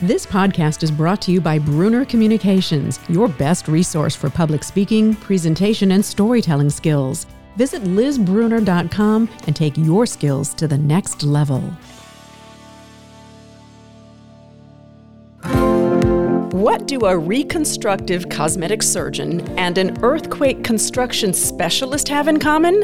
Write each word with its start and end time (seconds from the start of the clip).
This 0.00 0.26
podcast 0.26 0.82
is 0.82 0.90
brought 0.90 1.22
to 1.22 1.30
you 1.30 1.40
by 1.40 1.56
Bruner 1.56 2.04
Communications, 2.04 2.98
your 3.08 3.28
best 3.28 3.68
resource 3.68 4.16
for 4.16 4.28
public 4.28 4.64
speaking, 4.64 5.14
presentation, 5.14 5.92
and 5.92 6.04
storytelling 6.04 6.68
skills. 6.70 7.26
Visit 7.54 7.84
lizbruner.com 7.84 9.28
and 9.46 9.54
take 9.54 9.78
your 9.78 10.04
skills 10.04 10.52
to 10.54 10.66
the 10.66 10.76
next 10.76 11.22
level. 11.22 11.60
What 16.50 16.88
do 16.88 16.98
a 17.06 17.16
reconstructive 17.16 18.28
cosmetic 18.28 18.82
surgeon 18.82 19.42
and 19.56 19.78
an 19.78 20.02
earthquake 20.02 20.64
construction 20.64 21.32
specialist 21.32 22.08
have 22.08 22.26
in 22.26 22.40
common? 22.40 22.82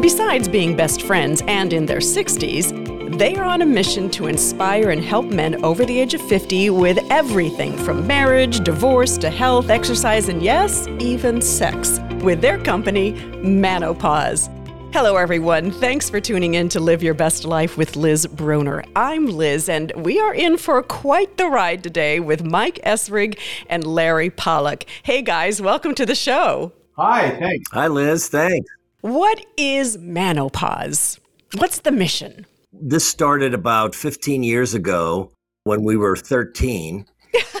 Besides 0.00 0.48
being 0.48 0.74
best 0.74 1.02
friends 1.02 1.40
and 1.46 1.72
in 1.72 1.86
their 1.86 1.98
60s, 1.98 2.81
they 3.18 3.36
are 3.36 3.44
on 3.44 3.62
a 3.62 3.66
mission 3.66 4.08
to 4.10 4.26
inspire 4.26 4.90
and 4.90 5.02
help 5.02 5.26
men 5.26 5.64
over 5.64 5.84
the 5.84 6.00
age 6.00 6.14
of 6.14 6.22
50 6.22 6.70
with 6.70 6.98
everything 7.10 7.76
from 7.78 8.06
marriage, 8.06 8.60
divorce 8.60 9.18
to 9.18 9.30
health, 9.30 9.70
exercise, 9.70 10.28
and 10.28 10.42
yes, 10.42 10.86
even 10.98 11.40
sex 11.42 12.00
with 12.22 12.40
their 12.40 12.58
company, 12.58 13.12
Manopause. 13.42 14.48
Hello, 14.92 15.16
everyone. 15.16 15.70
Thanks 15.70 16.10
for 16.10 16.20
tuning 16.20 16.54
in 16.54 16.68
to 16.70 16.80
Live 16.80 17.02
Your 17.02 17.14
Best 17.14 17.44
Life 17.44 17.76
with 17.78 17.96
Liz 17.96 18.26
Bruner. 18.26 18.84
I'm 18.94 19.26
Liz, 19.26 19.68
and 19.68 19.92
we 19.96 20.20
are 20.20 20.34
in 20.34 20.56
for 20.56 20.82
quite 20.82 21.36
the 21.38 21.48
ride 21.48 21.82
today 21.82 22.20
with 22.20 22.44
Mike 22.44 22.78
Esrig 22.84 23.38
and 23.68 23.86
Larry 23.86 24.30
Pollock. 24.30 24.84
Hey, 25.02 25.22
guys, 25.22 25.62
welcome 25.62 25.94
to 25.94 26.04
the 26.04 26.14
show. 26.14 26.72
Hi, 26.96 27.30
thanks. 27.30 27.70
Hi, 27.72 27.86
Liz. 27.86 28.28
Thanks. 28.28 28.70
What 29.00 29.44
is 29.56 29.96
Manopause? 29.96 31.18
What's 31.54 31.80
the 31.80 31.90
mission? 31.90 32.46
This 32.72 33.06
started 33.06 33.54
about 33.54 33.94
15 33.94 34.42
years 34.42 34.74
ago 34.74 35.30
when 35.64 35.82
we 35.82 35.96
were 35.96 36.16
13. 36.16 37.06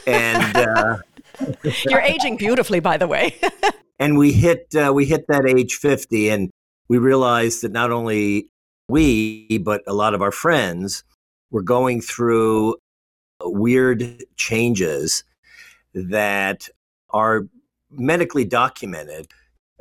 And 0.06 0.56
uh, 0.56 0.98
you're 1.88 2.00
aging 2.00 2.36
beautifully, 2.36 2.80
by 2.80 2.96
the 2.96 3.06
way. 3.06 3.38
and 3.98 4.18
we 4.18 4.32
hit 4.32 4.74
uh, 4.74 4.92
we 4.92 5.04
hit 5.06 5.26
that 5.28 5.46
age 5.46 5.74
50, 5.76 6.28
and 6.30 6.50
we 6.88 6.98
realized 6.98 7.62
that 7.62 7.72
not 7.72 7.90
only 7.90 8.48
we 8.88 9.58
but 9.58 9.82
a 9.86 9.94
lot 9.94 10.14
of 10.14 10.22
our 10.22 10.32
friends 10.32 11.04
were 11.50 11.62
going 11.62 12.00
through 12.00 12.76
weird 13.40 14.24
changes 14.36 15.24
that 15.94 16.68
are 17.10 17.46
medically 17.90 18.44
documented 18.44 19.26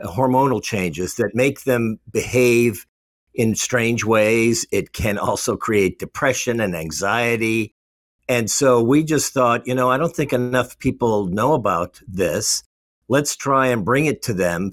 hormonal 0.03 0.61
changes 0.61 1.15
that 1.15 1.31
make 1.33 1.63
them 1.63 1.99
behave 2.11 2.85
in 3.33 3.55
strange 3.55 4.05
ways. 4.05 4.65
It 4.71 4.93
can 4.93 5.17
also 5.17 5.55
create 5.55 5.99
depression 5.99 6.59
and 6.59 6.75
anxiety. 6.75 7.73
And 8.27 8.49
so 8.49 8.81
we 8.81 9.03
just 9.03 9.33
thought, 9.33 9.65
you 9.67 9.75
know, 9.75 9.89
I 9.89 9.97
don't 9.97 10.15
think 10.15 10.33
enough 10.33 10.77
people 10.79 11.25
know 11.27 11.53
about 11.53 12.01
this. 12.07 12.63
Let's 13.07 13.35
try 13.35 13.67
and 13.67 13.83
bring 13.83 14.05
it 14.05 14.21
to 14.23 14.33
them, 14.33 14.71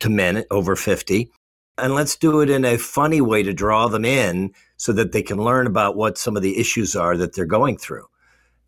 to 0.00 0.10
men 0.10 0.44
over 0.50 0.76
50. 0.76 1.30
And 1.78 1.94
let's 1.94 2.16
do 2.16 2.40
it 2.40 2.50
in 2.50 2.64
a 2.64 2.78
funny 2.78 3.20
way 3.20 3.42
to 3.42 3.52
draw 3.52 3.88
them 3.88 4.04
in 4.04 4.52
so 4.76 4.92
that 4.92 5.12
they 5.12 5.22
can 5.22 5.38
learn 5.38 5.66
about 5.66 5.96
what 5.96 6.18
some 6.18 6.36
of 6.36 6.42
the 6.42 6.58
issues 6.58 6.94
are 6.94 7.16
that 7.16 7.34
they're 7.34 7.46
going 7.46 7.78
through. 7.78 8.06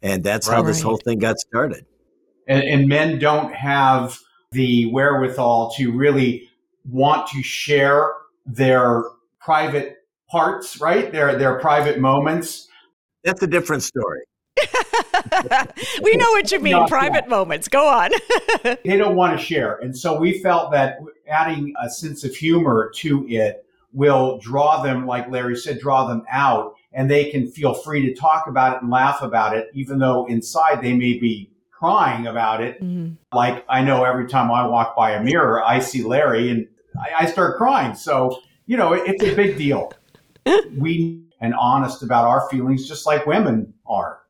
And 0.03 0.25
that's 0.25 0.49
right. 0.49 0.57
how 0.57 0.63
this 0.63 0.83
whole 0.83 0.99
thing 0.99 1.19
got 1.19 1.39
started. 1.39 1.85
And, 2.49 2.63
and 2.63 2.89
men 2.89 3.19
don't 3.19 3.55
have 3.55 4.19
the 4.53 4.91
wherewithal 4.93 5.73
to 5.77 5.93
really 5.93 6.49
want 6.89 7.27
to 7.29 7.43
share 7.43 8.13
their 8.47 9.05
private 9.41 9.99
parts, 10.31 10.81
right? 10.81 11.11
Their 11.13 11.37
their 11.37 11.59
private 11.59 11.99
moments. 11.99 12.69
That's 13.25 13.43
a 13.43 13.47
different 13.47 13.83
story. 13.83 14.21
we 16.03 16.17
know 16.17 16.31
what 16.31 16.51
you 16.51 16.61
mean, 16.61 16.87
private 16.89 17.29
moments. 17.29 17.69
Go 17.69 17.87
on. 17.87 18.11
they 18.85 18.97
don't 18.97 19.17
want 19.17 19.39
to 19.39 19.45
share. 19.45 19.77
And 19.79 19.97
so 19.97 20.19
we 20.19 20.41
felt 20.41 20.73
that 20.73 20.99
adding 21.29 21.75
a 21.83 21.91
sense 21.91 22.25
of 22.25 22.35
humor 22.35 22.91
to 22.97 23.27
it 23.29 23.65
will 23.93 24.39
draw 24.39 24.83
them, 24.83 25.07
like 25.07 25.29
Larry 25.29 25.57
said, 25.57 25.81
draw 25.81 26.07
them 26.07 26.25
out 26.31 26.75
and 26.93 27.11
they 27.11 27.31
can 27.31 27.47
feel 27.51 27.75
free 27.75 28.07
to 28.07 28.15
talk 28.15 28.47
about 28.47 28.77
it 28.77 28.83
and 28.83 28.91
laugh 28.91 29.23
about 29.23 29.57
it, 29.57 29.69
even 29.75 29.99
though 29.99 30.27
inside 30.27 30.83
they 30.83 30.95
may 30.95 31.19
be 31.19 31.51
crying 31.71 32.27
about 32.27 32.63
it. 32.63 32.83
Mm-hmm. 32.83 33.15
Like 33.37 33.65
I 33.69 33.83
know 33.83 34.05
every 34.05 34.27
time 34.27 34.51
I 34.51 34.67
walk 34.67 34.97
by 34.97 35.13
a 35.13 35.23
mirror, 35.23 35.63
I 35.63 35.79
see 35.79 36.03
Larry 36.03 36.51
and 36.51 36.67
I, 36.99 37.25
I 37.25 37.27
start 37.27 37.57
crying. 37.57 37.95
So, 37.95 38.43
you 38.67 38.77
know, 38.77 38.93
it, 38.93 39.03
it's 39.07 39.23
a 39.23 39.35
big 39.35 39.57
deal. 39.57 39.93
we 40.77 41.27
and 41.41 41.55
honest 41.55 42.03
about 42.03 42.25
our 42.25 42.49
feelings, 42.49 42.89
just 42.89 43.07
like 43.07 43.27
women 43.27 43.75
are. 43.87 44.21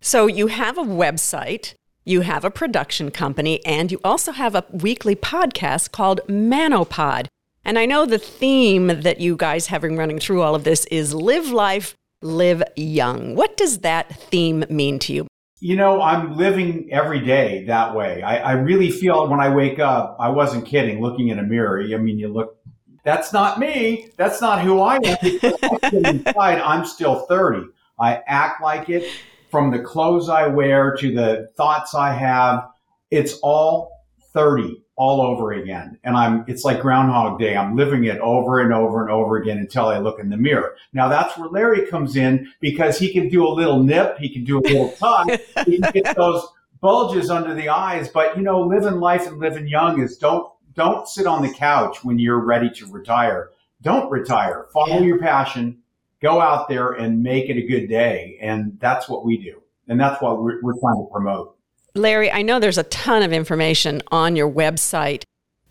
So 0.00 0.26
you 0.26 0.48
have 0.48 0.78
a 0.78 0.82
website, 0.82 1.74
you 2.04 2.22
have 2.22 2.44
a 2.44 2.50
production 2.50 3.10
company, 3.10 3.64
and 3.64 3.90
you 3.92 4.00
also 4.04 4.32
have 4.32 4.54
a 4.54 4.64
weekly 4.70 5.16
podcast 5.16 5.92
called 5.92 6.20
Manopod. 6.28 7.26
And 7.64 7.78
I 7.78 7.86
know 7.86 8.06
the 8.06 8.18
theme 8.18 8.86
that 8.88 9.20
you 9.20 9.36
guys 9.36 9.66
having 9.66 9.96
running 9.96 10.18
through 10.18 10.42
all 10.42 10.54
of 10.54 10.64
this 10.64 10.86
is 10.86 11.14
live 11.14 11.50
life, 11.50 11.94
live 12.22 12.62
young. 12.76 13.34
What 13.34 13.56
does 13.56 13.78
that 13.80 14.14
theme 14.30 14.64
mean 14.70 14.98
to 15.00 15.12
you? 15.12 15.26
You 15.60 15.76
know, 15.76 16.00
I'm 16.00 16.36
living 16.36 16.88
every 16.90 17.20
day 17.20 17.64
that 17.66 17.94
way. 17.94 18.22
I, 18.22 18.38
I, 18.38 18.52
really 18.52 18.90
feel 18.90 19.28
when 19.28 19.40
I 19.40 19.54
wake 19.54 19.78
up, 19.78 20.16
I 20.18 20.30
wasn't 20.30 20.64
kidding, 20.64 21.02
looking 21.02 21.28
in 21.28 21.38
a 21.38 21.42
mirror. 21.42 21.82
I 21.82 21.98
mean, 21.98 22.18
you 22.18 22.28
look, 22.28 22.56
that's 23.04 23.32
not 23.32 23.58
me. 23.58 24.08
That's 24.16 24.40
not 24.40 24.62
who 24.62 24.80
I 24.80 24.96
am. 24.96 25.04
inside, 25.92 26.60
I'm 26.60 26.86
still 26.86 27.26
30. 27.26 27.66
I 27.98 28.22
act 28.26 28.62
like 28.62 28.88
it 28.88 29.06
from 29.50 29.70
the 29.70 29.80
clothes 29.80 30.30
I 30.30 30.46
wear 30.46 30.96
to 30.96 31.14
the 31.14 31.50
thoughts 31.56 31.94
I 31.94 32.14
have. 32.14 32.68
It's 33.10 33.34
all 33.42 33.92
30 34.32 34.82
all 35.00 35.22
over 35.22 35.52
again. 35.52 35.98
And 36.04 36.14
I'm, 36.14 36.44
it's 36.46 36.62
like 36.62 36.82
Groundhog 36.82 37.38
Day. 37.38 37.56
I'm 37.56 37.74
living 37.74 38.04
it 38.04 38.18
over 38.18 38.60
and 38.60 38.70
over 38.70 39.00
and 39.00 39.10
over 39.10 39.38
again 39.38 39.56
until 39.56 39.86
I 39.86 39.96
look 39.96 40.20
in 40.20 40.28
the 40.28 40.36
mirror. 40.36 40.76
Now 40.92 41.08
that's 41.08 41.38
where 41.38 41.48
Larry 41.48 41.86
comes 41.86 42.16
in 42.16 42.52
because 42.60 42.98
he 42.98 43.10
can 43.10 43.30
do 43.30 43.46
a 43.46 43.48
little 43.48 43.82
nip. 43.82 44.18
He 44.18 44.28
can 44.28 44.44
do 44.44 44.58
a 44.58 44.60
little 44.60 44.90
tongue. 44.98 45.38
he 45.64 45.80
can 45.80 45.90
get 45.92 46.14
those 46.14 46.46
bulges 46.82 47.30
under 47.30 47.54
the 47.54 47.70
eyes. 47.70 48.10
But 48.10 48.36
you 48.36 48.42
know, 48.42 48.60
living 48.60 49.00
life 49.00 49.26
and 49.26 49.38
living 49.38 49.66
young 49.66 50.02
is 50.02 50.18
don't, 50.18 50.52
don't 50.74 51.08
sit 51.08 51.26
on 51.26 51.40
the 51.40 51.50
couch 51.50 52.04
when 52.04 52.18
you're 52.18 52.44
ready 52.44 52.68
to 52.68 52.86
retire. 52.86 53.52
Don't 53.80 54.10
retire. 54.10 54.66
Follow 54.70 54.98
yeah. 54.98 55.00
your 55.00 55.18
passion. 55.18 55.78
Go 56.20 56.42
out 56.42 56.68
there 56.68 56.92
and 56.92 57.22
make 57.22 57.48
it 57.48 57.56
a 57.56 57.66
good 57.66 57.88
day. 57.88 58.36
And 58.42 58.76
that's 58.78 59.08
what 59.08 59.24
we 59.24 59.38
do. 59.38 59.62
And 59.88 59.98
that's 59.98 60.20
what 60.20 60.42
we're, 60.42 60.60
we're 60.60 60.78
trying 60.78 61.02
to 61.02 61.08
promote. 61.10 61.56
Larry, 61.94 62.30
I 62.30 62.42
know 62.42 62.60
there's 62.60 62.78
a 62.78 62.84
ton 62.84 63.22
of 63.22 63.32
information 63.32 64.02
on 64.10 64.36
your 64.36 64.50
website. 64.50 65.22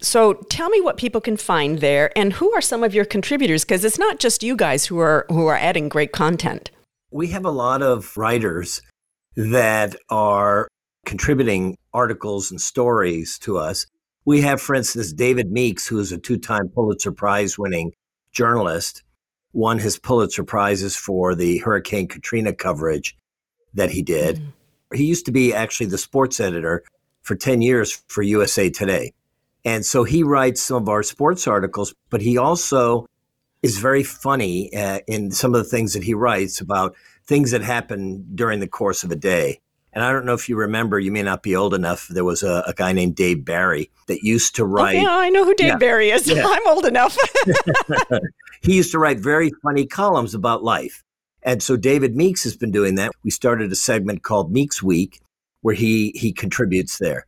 So 0.02 0.34
tell 0.34 0.70
me 0.70 0.82
what 0.82 0.98
people 0.98 1.22
can 1.22 1.38
find 1.38 1.80
there 1.80 2.18
and 2.18 2.34
who 2.34 2.54
are 2.54 2.62
some 2.62 2.84
of 2.84 2.94
your 2.94 3.06
contributors 3.06 3.64
because 3.64 3.84
it's 3.84 4.00
not 4.00 4.20
just 4.20 4.44
you 4.44 4.56
guys 4.56 4.86
who 4.86 5.00
are 5.00 5.26
who 5.30 5.48
are 5.48 5.58
adding 5.58 5.90
great 5.90 6.12
content. 6.12 6.72
We 7.12 7.28
have 7.28 7.46
a 7.46 7.52
lot 7.52 7.82
of 7.82 8.16
writers 8.16 8.82
that 9.36 9.96
are 10.10 10.68
contributing 11.06 11.78
articles 11.94 12.52
and 12.52 12.62
stories 12.62 13.38
to 13.40 13.58
us. 13.58 13.86
We 14.26 14.42
have 14.42 14.62
for 14.62 14.74
instance 14.76 15.12
David 15.12 15.52
Meeks 15.52 15.88
who 15.88 16.00
is 16.00 16.12
a 16.12 16.18
two-time 16.18 16.70
Pulitzer 16.70 17.12
Prize 17.12 17.58
winning 17.58 17.92
journalist, 18.32 19.04
won 19.52 19.80
his 19.80 20.00
Pulitzer 20.00 20.44
prizes 20.44 20.96
for 20.96 21.36
the 21.36 21.58
Hurricane 21.58 22.08
Katrina 22.08 22.54
coverage 22.54 23.18
that 23.74 23.92
he 23.92 24.02
did. 24.02 24.38
Mm 24.38 24.54
he 24.94 25.06
used 25.06 25.26
to 25.26 25.32
be 25.32 25.54
actually 25.54 25.88
the 25.88 25.98
sports 25.98 26.40
editor 26.40 26.84
for 27.22 27.36
10 27.36 27.62
years 27.62 28.04
for 28.08 28.22
USA 28.22 28.70
Today. 28.70 29.14
And 29.66 29.86
so 29.86 30.04
he 30.04 30.24
writes 30.24 30.62
some 30.62 30.82
of 30.82 30.90
our 30.90 31.04
sports 31.04 31.48
articles, 31.48 31.94
but 32.10 32.22
he 32.22 32.38
also 32.38 33.06
is 33.62 33.78
very 33.78 34.04
funny 34.04 34.74
uh, 34.74 35.00
in 35.08 35.32
some 35.32 35.54
of 35.54 35.62
the 35.62 35.70
things 35.70 35.94
that 35.94 36.04
he 36.04 36.14
writes 36.14 36.62
about 36.62 36.96
things 37.26 37.52
that 37.52 37.62
happen 37.62 38.26
during 38.34 38.60
the 38.60 38.68
course 38.68 39.04
of 39.04 39.12
a 39.12 39.16
day. 39.16 39.60
And 39.92 40.04
I 40.04 40.12
don't 40.12 40.26
know 40.26 40.34
if 40.34 40.48
you 40.48 40.56
remember, 40.56 41.00
you 41.00 41.12
may 41.12 41.24
not 41.24 41.44
be 41.44 41.56
old 41.56 41.74
enough. 41.74 42.08
There 42.08 42.24
was 42.24 42.44
a, 42.44 42.64
a 42.68 42.74
guy 42.74 42.94
named 42.94 43.16
Dave 43.16 43.44
Barry 43.44 43.90
that 44.08 44.24
used 44.24 44.56
to 44.56 44.66
write. 44.66 44.96
Oh, 44.96 45.02
yeah, 45.02 45.18
I 45.18 45.30
know 45.30 45.44
who 45.44 45.56
Dave 45.56 45.68
yeah, 45.68 45.78
Barry 45.78 46.12
is. 46.12 46.28
Yeah. 46.30 46.46
I'm 46.46 46.68
old 46.68 46.86
enough. 46.86 47.18
he 48.62 48.76
used 48.76 48.92
to 48.92 49.00
write 49.00 49.20
very 49.20 49.52
funny 49.64 49.88
columns 49.88 50.36
about 50.36 50.64
life. 50.64 51.04
And 51.44 51.64
so 51.64 51.78
David 51.78 52.16
Meeks 52.16 52.44
has 52.44 52.56
been 52.56 52.72
doing 52.72 52.96
that. 52.96 53.12
We 53.24 53.32
started 53.32 53.72
a 53.72 53.76
segment 53.76 54.24
called 54.24 54.52
Meeks 54.52 54.84
Week 54.84 55.20
where 55.62 55.76
he 55.76 56.12
he 56.16 56.32
contributes 56.32 56.98
there. 56.98 57.26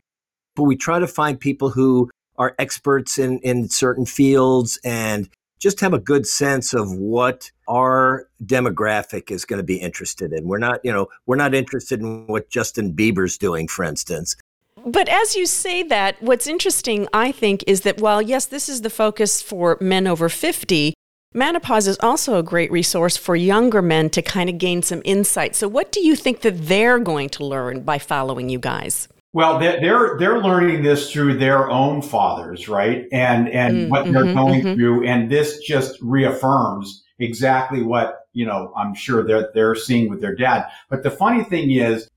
But 0.56 0.64
we 0.64 0.76
try 0.76 1.00
to 1.00 1.08
find 1.08 1.40
people 1.40 1.70
who 1.70 2.10
are 2.38 2.56
experts 2.60 3.18
in 3.18 3.40
in 3.40 3.70
certain 3.70 4.06
fields 4.06 4.80
and 4.84 5.30
just 5.60 5.80
have 5.80 5.94
a 5.94 6.00
good 6.00 6.26
sense 6.26 6.74
of 6.74 6.92
what 6.92 7.52
our 7.68 8.28
demographic 8.44 9.30
is 9.30 9.46
going 9.46 9.60
to 9.60 9.64
be 9.64 9.78
interested 9.78 10.34
in. 10.34 10.48
We're 10.48 10.58
not, 10.58 10.80
you 10.84 10.92
know, 10.92 11.08
we're 11.28 11.36
not 11.36 11.54
interested 11.54 12.02
in 12.02 12.26
what 12.26 12.50
Justin 12.50 12.94
Bieber's 12.94 13.38
doing, 13.38 13.68
for 13.68 13.86
instance. 13.86 14.36
But 14.84 15.08
as 15.08 15.36
you 15.36 15.46
say 15.46 15.84
that, 15.84 16.22
what's 16.22 16.48
interesting, 16.48 17.08
I 17.14 17.32
think, 17.32 17.64
is 17.68 17.82
that 17.82 18.02
while, 18.02 18.22
yes, 18.22 18.48
this 18.48 18.68
is 18.68 18.82
the 18.82 18.90
focus 18.90 19.40
for 19.40 19.78
men 19.80 20.08
over 20.08 20.28
50, 20.28 20.96
Manopause 21.34 21.88
is 21.88 21.98
also 22.02 22.38
a 22.38 22.44
great 22.44 22.72
resource 22.72 23.16
for 23.16 23.38
younger 23.38 23.82
men 23.82 24.10
to 24.10 24.22
kind 24.22 24.50
of 24.50 24.58
gain 24.58 24.84
some 24.84 25.02
insight. 25.06 25.56
So, 25.56 25.68
what 25.70 25.92
do 25.92 26.06
you 26.06 26.16
think 26.16 26.42
that 26.42 26.68
they're 26.68 27.00
going 27.00 27.30
to 27.30 27.46
learn 27.46 27.84
by 27.84 28.00
following 28.00 28.50
you 28.50 28.60
guys? 28.60 29.08
Well, 29.32 29.58
they're 29.58 30.18
they're 30.20 30.42
learning 30.42 30.84
this 30.84 31.10
through 31.10 31.38
their 31.38 31.70
own 31.70 32.02
fathers, 32.02 32.68
right? 32.68 33.06
And 33.14 33.48
and 33.48 33.78
mm, 33.78 33.90
what 33.90 34.12
they're 34.12 34.26
mm-hmm, 34.26 34.38
going 34.38 34.62
mm-hmm. 34.62 34.76
through, 34.76 35.08
and 35.08 35.32
this 35.32 35.60
just 35.60 35.98
reaffirms 36.02 37.06
exactly 37.18 37.82
what 37.82 38.28
you 38.34 38.46
know. 38.46 38.74
I'm 38.76 38.94
sure 38.94 39.26
they're 39.26 39.50
they're 39.54 39.76
seeing 39.76 40.10
with 40.10 40.20
their 40.20 40.36
dad. 40.36 40.66
But 40.90 41.04
the 41.04 41.12
funny 41.12 41.46
thing 41.46 41.72
is, 41.72 42.10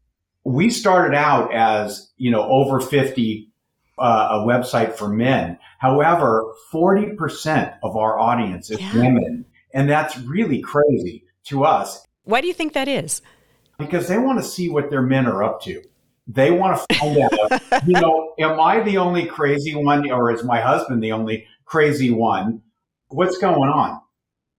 we 0.42 0.70
started 0.70 1.16
out 1.16 1.54
as 1.54 2.10
you 2.16 2.32
know 2.32 2.42
over 2.42 2.80
fifty 2.80 3.52
uh, 3.96 4.28
a 4.32 4.38
website 4.38 4.94
for 4.94 5.08
men. 5.08 5.56
However, 5.84 6.54
forty 6.70 7.12
percent 7.12 7.74
of 7.82 7.96
our 7.96 8.18
audience 8.18 8.70
is 8.70 8.80
yeah. 8.80 8.94
women, 8.94 9.44
and 9.74 9.90
that's 9.90 10.18
really 10.18 10.60
crazy 10.60 11.24
to 11.44 11.64
us. 11.64 12.06
Why 12.22 12.40
do 12.40 12.46
you 12.46 12.54
think 12.54 12.72
that 12.72 12.88
is? 12.88 13.20
Because 13.78 14.08
they 14.08 14.16
want 14.16 14.38
to 14.38 14.44
see 14.44 14.70
what 14.70 14.88
their 14.88 15.02
men 15.02 15.26
are 15.26 15.44
up 15.44 15.60
to 15.62 15.82
they 16.26 16.50
want 16.50 16.80
to 16.88 16.96
find 16.96 17.18
out, 17.18 17.86
you 17.86 18.00
know, 18.00 18.34
am 18.38 18.58
I 18.58 18.80
the 18.80 18.98
only 18.98 19.26
crazy 19.26 19.74
one 19.74 20.10
or 20.10 20.32
is 20.32 20.42
my 20.42 20.60
husband 20.60 21.02
the 21.02 21.12
only 21.12 21.46
crazy 21.64 22.10
one? 22.10 22.62
What's 23.08 23.38
going 23.38 23.70
on? 23.70 24.00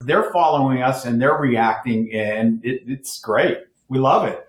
They're 0.02 0.32
following 0.32 0.82
us 0.82 1.06
and 1.06 1.22
they're 1.22 1.38
reacting, 1.38 2.12
and 2.14 2.64
it, 2.64 2.84
it's 2.86 3.20
great. 3.20 3.60
We 3.90 3.98
love 3.98 4.28
it. 4.28 4.45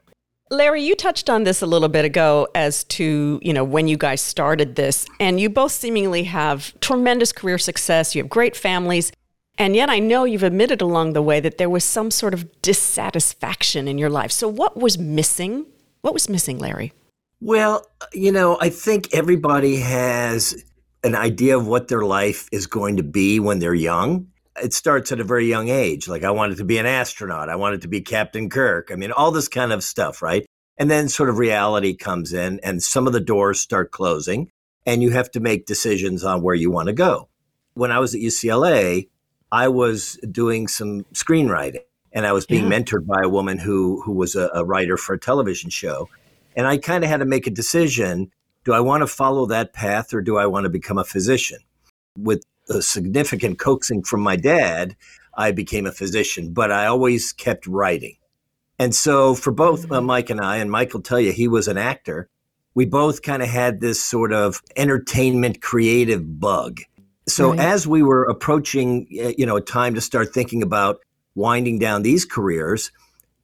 Larry, 0.51 0.83
you 0.83 0.95
touched 0.95 1.29
on 1.29 1.43
this 1.43 1.61
a 1.61 1.67
little 1.67 1.89
bit 1.89 2.05
ago 2.05 2.47
as 2.55 2.85
to, 2.85 3.41
you 3.43 3.53
know, 3.53 3.65
when 3.65 3.89
you 3.89 3.97
guys 3.97 4.21
started 4.21 4.77
this, 4.77 5.05
and 5.19 5.41
you 5.41 5.51
both 5.51 5.73
seemingly 5.73 6.23
have 6.25 6.79
tremendous 6.79 7.33
career 7.33 7.59
success. 7.59 8.15
You 8.15 8.23
have 8.23 8.31
great 8.31 8.57
families. 8.57 9.11
And 9.59 9.75
yet, 9.75 9.91
I 9.91 9.99
know 9.99 10.23
you've 10.25 10.45
admitted 10.45 10.81
along 10.81 11.15
the 11.15 11.23
way 11.23 11.41
that 11.41 11.59
there 11.59 11.71
was 11.71 11.83
some 11.83 12.13
sort 12.13 12.33
of 12.33 12.63
dissatisfaction 12.63 13.89
in 13.89 13.99
your 13.99 14.11
life. 14.11 14.31
So, 14.31 14.47
what 14.47 14.77
was 14.77 14.99
missing? 14.99 15.67
What 16.03 16.15
was 16.15 16.29
missing, 16.29 16.59
Larry? 16.59 16.93
Well, 17.41 17.85
you 18.13 18.31
know, 18.31 18.57
I 18.61 18.69
think 18.69 19.15
everybody 19.15 19.77
has 19.81 20.63
an 21.03 21.15
idea 21.15 21.57
of 21.59 21.67
what 21.67 21.89
their 21.89 22.03
life 22.03 22.49
is 22.53 22.67
going 22.67 22.99
to 22.99 23.03
be 23.03 23.41
when 23.41 23.59
they're 23.59 23.75
young. 23.75 24.29
It 24.63 24.73
starts 24.73 25.13
at 25.13 25.21
a 25.21 25.25
very 25.25 25.47
young 25.47 25.69
age. 25.69 26.09
Like, 26.09 26.25
I 26.25 26.31
wanted 26.31 26.59
to 26.59 26.65
be 26.65 26.79
an 26.79 26.87
astronaut. 26.87 27.49
I 27.49 27.57
wanted 27.57 27.83
to 27.83 27.89
be 27.89 28.01
Captain 28.01 28.49
Kirk. 28.49 28.91
I 28.93 28.97
mean, 28.97 29.13
all 29.13 29.31
this 29.31 29.49
kind 29.49 29.73
of 29.73 29.85
stuff, 29.85 30.23
right? 30.23 30.47
And 30.79 30.91
then 30.91 31.09
sort 31.09 31.29
of 31.29 31.39
reality 31.39 31.95
comes 31.95 32.33
in 32.33 32.61
and 32.63 32.83
some 32.83 33.07
of 33.07 33.13
the 33.13 33.21
doors 33.21 33.61
start 33.61 33.91
closing 33.91 34.51
and 34.85 35.03
you 35.03 35.11
have 35.11 35.31
to 35.33 35.41
make 35.41 35.67
decisions 35.67 36.23
on 36.23 36.43
where 36.43 36.55
you 36.55 36.71
want 36.71 36.89
to 36.89 36.93
go. 36.93 37.29
When 37.75 37.91
I 37.91 37.99
was 37.99 38.15
at 38.15 38.21
UCLA, 38.21 39.09
I 39.51 39.69
was 39.69 40.19
doing 40.31 40.69
some 40.69 41.05
screenwriting 41.13 41.81
and 42.13 42.27
I 42.27 42.33
was 42.33 42.47
being 42.47 42.71
yeah. 42.71 42.79
mentored 42.79 43.07
by 43.07 43.21
a 43.23 43.29
woman 43.29 43.59
who 43.59 44.01
who 44.03 44.13
was 44.13 44.35
a, 44.35 44.51
a 44.55 44.65
writer 44.65 44.97
for 44.97 45.15
a 45.15 45.19
television 45.19 45.71
show. 45.71 46.09
And 46.57 46.67
I 46.67 46.79
kind 46.79 47.05
of 47.05 47.11
had 47.11 47.21
to 47.21 47.27
make 47.27 47.47
a 47.47 47.51
decision 47.51 48.31
do 48.65 48.73
I 48.73 48.81
want 48.81 49.03
to 49.03 49.07
follow 49.07 49.47
that 49.47 49.73
path 49.73 50.13
or 50.13 50.21
do 50.21 50.39
I 50.39 50.47
want 50.47 50.65
to 50.65 50.71
become 50.71 50.99
a 50.99 51.05
physician? 51.05 51.59
With 52.19 52.43
a 52.69 52.83
significant 52.83 53.59
coaxing 53.59 54.03
from 54.03 54.21
my 54.21 54.37
dad, 54.37 54.97
I 55.37 55.53
became 55.53 55.87
a 55.87 55.93
physician, 55.93 56.53
but 56.53 56.73
I 56.73 56.87
always 56.87 57.33
kept 57.33 57.67
writing. 57.67 58.17
And 58.79 58.95
so 58.95 59.35
for 59.35 59.53
both 59.53 59.85
uh, 59.85 59.97
mm-hmm. 59.97 60.07
Mike 60.07 60.31
and 60.31 60.41
I, 60.41 60.57
and 60.57 60.71
Mike 60.71 60.93
will 60.93 61.03
tell 61.03 61.21
you 61.21 61.33
he 61.33 61.49
was 61.49 61.69
an 61.69 61.79
actor, 61.79 62.29
we 62.75 62.85
both 62.85 63.23
kind 63.23 63.43
of 63.43 63.49
had 63.49 63.81
this 63.81 64.03
sort 64.03 64.33
of 64.33 64.61
entertainment 64.77 65.63
creative 65.63 66.39
bug. 66.41 66.81
So 67.29 67.51
right. 67.51 67.59
as 67.59 67.87
we 67.87 68.03
were 68.03 68.25
approaching, 68.25 69.07
you 69.11 69.47
know, 69.47 69.57
a 69.57 69.63
time 69.63 69.95
to 69.95 70.01
start 70.01 70.33
thinking 70.33 70.63
about 70.63 71.01
winding 71.35 71.79
down 71.79 72.03
these 72.03 72.25
careers, 72.25 72.93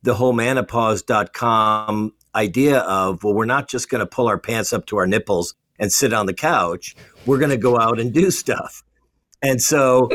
the 0.03 0.15
whole 0.15 0.35
manopause.com 0.35 2.13
idea 2.35 2.79
of, 2.81 3.25
well, 3.25 3.35
we're 3.35 3.45
not 3.45 3.69
just 3.69 3.89
going 3.89 4.01
to 4.01 4.07
pull 4.07 4.29
our 4.29 4.39
pants 4.39 4.73
up 4.73 4.87
to 4.87 4.97
our 4.97 5.07
nipples 5.07 5.55
and 5.79 5.93
sit 5.93 6.13
on 6.13 6.27
the 6.27 6.35
couch. 6.35 6.95
We're 7.27 7.39
going 7.39 7.51
to 7.51 7.57
go 7.57 7.79
out 7.79 7.99
and 7.99 8.13
do 8.13 8.31
stuff. 8.31 8.83
And 9.43 9.61
so 9.61 10.09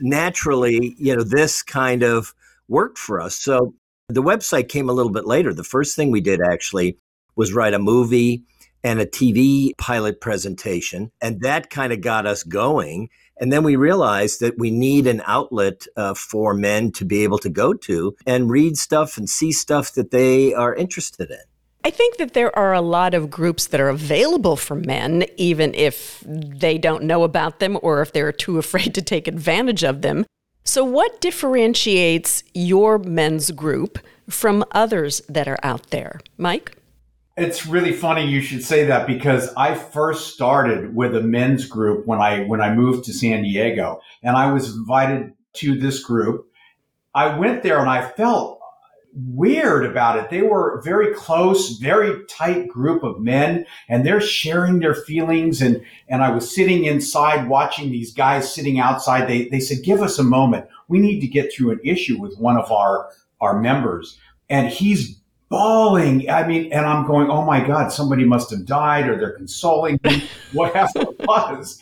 naturally, 0.00 0.94
you 0.98 1.14
know, 1.14 1.22
this 1.22 1.62
kind 1.62 2.02
of 2.02 2.34
worked 2.68 2.98
for 2.98 3.20
us. 3.20 3.36
So 3.38 3.74
the 4.08 4.22
website 4.22 4.68
came 4.68 4.88
a 4.88 4.92
little 4.92 5.12
bit 5.12 5.26
later. 5.26 5.54
The 5.54 5.64
first 5.64 5.96
thing 5.96 6.10
we 6.10 6.20
did 6.20 6.40
actually 6.42 6.98
was 7.36 7.52
write 7.52 7.74
a 7.74 7.78
movie 7.78 8.44
and 8.82 9.00
a 9.00 9.06
TV 9.06 9.70
pilot 9.78 10.20
presentation. 10.20 11.10
And 11.22 11.40
that 11.40 11.70
kind 11.70 11.92
of 11.92 12.00
got 12.00 12.26
us 12.26 12.42
going. 12.42 13.08
And 13.38 13.52
then 13.52 13.64
we 13.64 13.76
realized 13.76 14.40
that 14.40 14.58
we 14.58 14.70
need 14.70 15.06
an 15.06 15.22
outlet 15.26 15.86
uh, 15.96 16.14
for 16.14 16.54
men 16.54 16.92
to 16.92 17.04
be 17.04 17.24
able 17.24 17.38
to 17.38 17.48
go 17.48 17.72
to 17.72 18.14
and 18.26 18.50
read 18.50 18.76
stuff 18.76 19.16
and 19.16 19.28
see 19.28 19.52
stuff 19.52 19.92
that 19.94 20.10
they 20.10 20.52
are 20.54 20.74
interested 20.74 21.30
in. 21.30 21.38
I 21.86 21.90
think 21.90 22.16
that 22.16 22.32
there 22.32 22.56
are 22.58 22.72
a 22.72 22.80
lot 22.80 23.12
of 23.12 23.30
groups 23.30 23.66
that 23.66 23.80
are 23.80 23.90
available 23.90 24.56
for 24.56 24.74
men, 24.74 25.24
even 25.36 25.74
if 25.74 26.24
they 26.26 26.78
don't 26.78 27.04
know 27.04 27.24
about 27.24 27.60
them 27.60 27.78
or 27.82 28.00
if 28.00 28.12
they're 28.12 28.32
too 28.32 28.58
afraid 28.64 28.94
to 28.94 29.02
take 29.02 29.28
advantage 29.28 29.84
of 29.84 30.00
them. 30.00 30.24
So, 30.64 30.82
what 30.82 31.20
differentiates 31.20 32.42
your 32.54 32.98
men's 32.98 33.50
group 33.50 33.98
from 34.30 34.64
others 34.72 35.20
that 35.28 35.46
are 35.46 35.58
out 35.62 35.90
there? 35.90 36.20
Mike? 36.38 36.78
It's 37.36 37.66
really 37.66 37.92
funny 37.92 38.24
you 38.26 38.40
should 38.40 38.64
say 38.64 38.84
that 38.86 39.06
because 39.06 39.52
I 39.54 39.74
first 39.74 40.32
started 40.32 40.94
with 40.94 41.14
a 41.16 41.20
men's 41.20 41.66
group 41.66 42.06
when 42.06 42.20
I 42.20 42.44
when 42.44 42.62
I 42.62 42.72
moved 42.72 43.04
to 43.04 43.12
San 43.12 43.42
Diego 43.42 44.00
and 44.22 44.36
I 44.36 44.50
was 44.52 44.74
invited 44.74 45.34
to 45.54 45.78
this 45.78 46.02
group. 46.02 46.46
I 47.14 47.36
went 47.36 47.62
there 47.62 47.80
and 47.80 47.90
I 47.90 48.08
felt 48.08 48.53
weird 49.14 49.86
about 49.86 50.18
it. 50.18 50.30
They 50.30 50.42
were 50.42 50.80
very 50.82 51.14
close, 51.14 51.78
very 51.78 52.24
tight 52.26 52.68
group 52.68 53.02
of 53.04 53.20
men 53.20 53.64
and 53.88 54.04
they're 54.04 54.20
sharing 54.20 54.80
their 54.80 54.94
feelings. 54.94 55.62
And, 55.62 55.82
and 56.08 56.22
I 56.22 56.30
was 56.30 56.52
sitting 56.52 56.84
inside 56.84 57.48
watching 57.48 57.90
these 57.90 58.12
guys 58.12 58.52
sitting 58.52 58.78
outside. 58.78 59.28
They, 59.28 59.48
they 59.48 59.60
said, 59.60 59.84
give 59.84 60.02
us 60.02 60.18
a 60.18 60.24
moment. 60.24 60.66
We 60.88 60.98
need 60.98 61.20
to 61.20 61.26
get 61.26 61.52
through 61.52 61.72
an 61.72 61.80
issue 61.84 62.18
with 62.18 62.36
one 62.38 62.56
of 62.56 62.70
our, 62.72 63.10
our 63.40 63.60
members. 63.60 64.18
And 64.50 64.68
he's 64.68 65.20
bawling. 65.48 66.28
I 66.28 66.46
mean, 66.46 66.72
and 66.72 66.84
I'm 66.84 67.06
going, 67.06 67.30
oh 67.30 67.44
my 67.44 67.64
God, 67.64 67.92
somebody 67.92 68.24
must 68.24 68.50
have 68.50 68.66
died 68.66 69.08
or 69.08 69.16
they're 69.16 69.36
consoling 69.36 70.00
him, 70.02 70.22
whatever 70.52 70.90
it 70.96 71.26
was. 71.26 71.78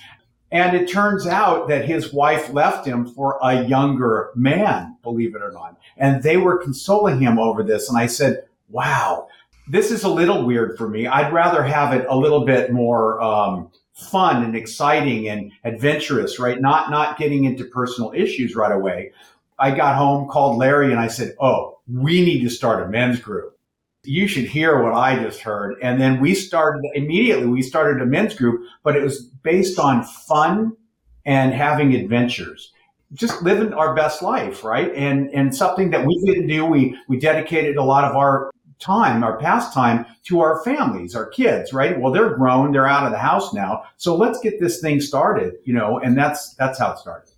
And 0.53 0.77
it 0.77 0.87
turns 0.87 1.27
out 1.27 1.67
that 1.69 1.87
his 1.87 2.13
wife 2.13 2.53
left 2.53 2.87
him 2.87 3.07
for 3.07 3.39
a 3.43 3.65
younger 3.65 4.31
man, 4.35 4.99
believe 5.03 5.35
it 5.35 5.41
or 5.41 5.51
not. 5.51 5.79
And 5.97 6.23
they 6.23 6.37
were 6.37 6.59
consoling 6.59 7.19
him 7.21 7.39
over 7.39 7.63
this. 7.63 7.89
And 7.89 7.97
I 7.97 8.07
said, 8.07 8.45
wow, 8.69 9.29
this 9.67 9.91
is 9.91 10.05
a 10.05 10.11
little 10.11 10.45
weird 10.45 10.77
for 10.77 10.89
me. 10.89 11.07
I'd 11.07 11.33
rather 11.33 11.63
have 11.63 11.95
it 11.95 12.07
a 12.07 12.17
little 12.17 12.45
bit 12.45 12.71
more, 12.71 13.21
um, 13.23 13.71
fun 13.95 14.45
and 14.45 14.55
exciting 14.55 15.29
and 15.29 15.53
adventurous, 15.65 16.39
right? 16.39 16.61
Not, 16.61 16.91
not 16.91 17.17
getting 17.17 17.45
into 17.45 17.65
personal 17.65 18.13
issues 18.15 18.55
right 18.55 18.73
away. 18.73 19.13
I 19.59 19.75
got 19.75 19.97
home, 19.97 20.29
called 20.29 20.59
Larry 20.59 20.91
and 20.91 21.01
I 21.01 21.07
said, 21.07 21.35
Oh, 21.41 21.79
we 21.91 22.23
need 22.23 22.43
to 22.43 22.51
start 22.51 22.83
a 22.83 22.89
men's 22.89 23.21
group 23.21 23.59
you 24.05 24.27
should 24.27 24.45
hear 24.45 24.83
what 24.83 24.95
I 24.95 25.23
just 25.23 25.41
heard. 25.41 25.77
And 25.83 26.01
then 26.01 26.21
we 26.21 26.35
started 26.35 26.83
immediately, 26.95 27.47
we 27.47 27.63
started 27.63 28.03
a 28.03 28.07
men's 28.07 28.35
group, 28.35 28.67
but 28.83 28.97
it 28.97 29.03
was 29.03 29.23
based 29.23 29.79
on 29.79 30.05
fun 30.05 30.77
and 31.25 31.53
having 31.53 31.95
adventures. 31.95 32.73
Just 33.13 33.43
living 33.43 33.73
our 33.75 33.95
best 33.95 34.23
life, 34.23 34.65
right? 34.65 34.93
And 34.95 35.31
and 35.35 35.55
something 35.55 35.91
that 35.91 36.07
we 36.07 36.19
didn't 36.25 36.47
do, 36.47 36.65
we 36.65 36.99
we 37.09 37.19
dedicated 37.19 37.77
a 37.77 37.85
lot 37.85 38.05
of 38.05 38.17
our 38.17 38.51
time, 38.79 39.23
our 39.23 39.39
past 39.39 39.73
time 39.75 40.07
to 40.25 40.41
our 40.41 40.65
families, 40.65 41.15
our 41.15 41.27
kids, 41.27 41.73
right? 41.73 42.01
Well, 42.01 42.13
they're 42.13 42.35
grown, 42.35 42.73
they're 42.73 42.89
out 42.89 43.05
of 43.05 43.13
the 43.13 43.19
house 43.19 43.53
now. 43.53 43.85
So 43.99 44.17
let's 44.17 44.41
get 44.41 44.61
this 44.61 44.81
thing 44.81 45.01
started, 45.01 45.55
you 45.65 45.75
know, 45.75 45.99
and 45.99 46.17
that's 46.17 46.55
that's 46.55 46.79
how 46.79 46.93
it 46.93 46.99
started. 46.99 47.31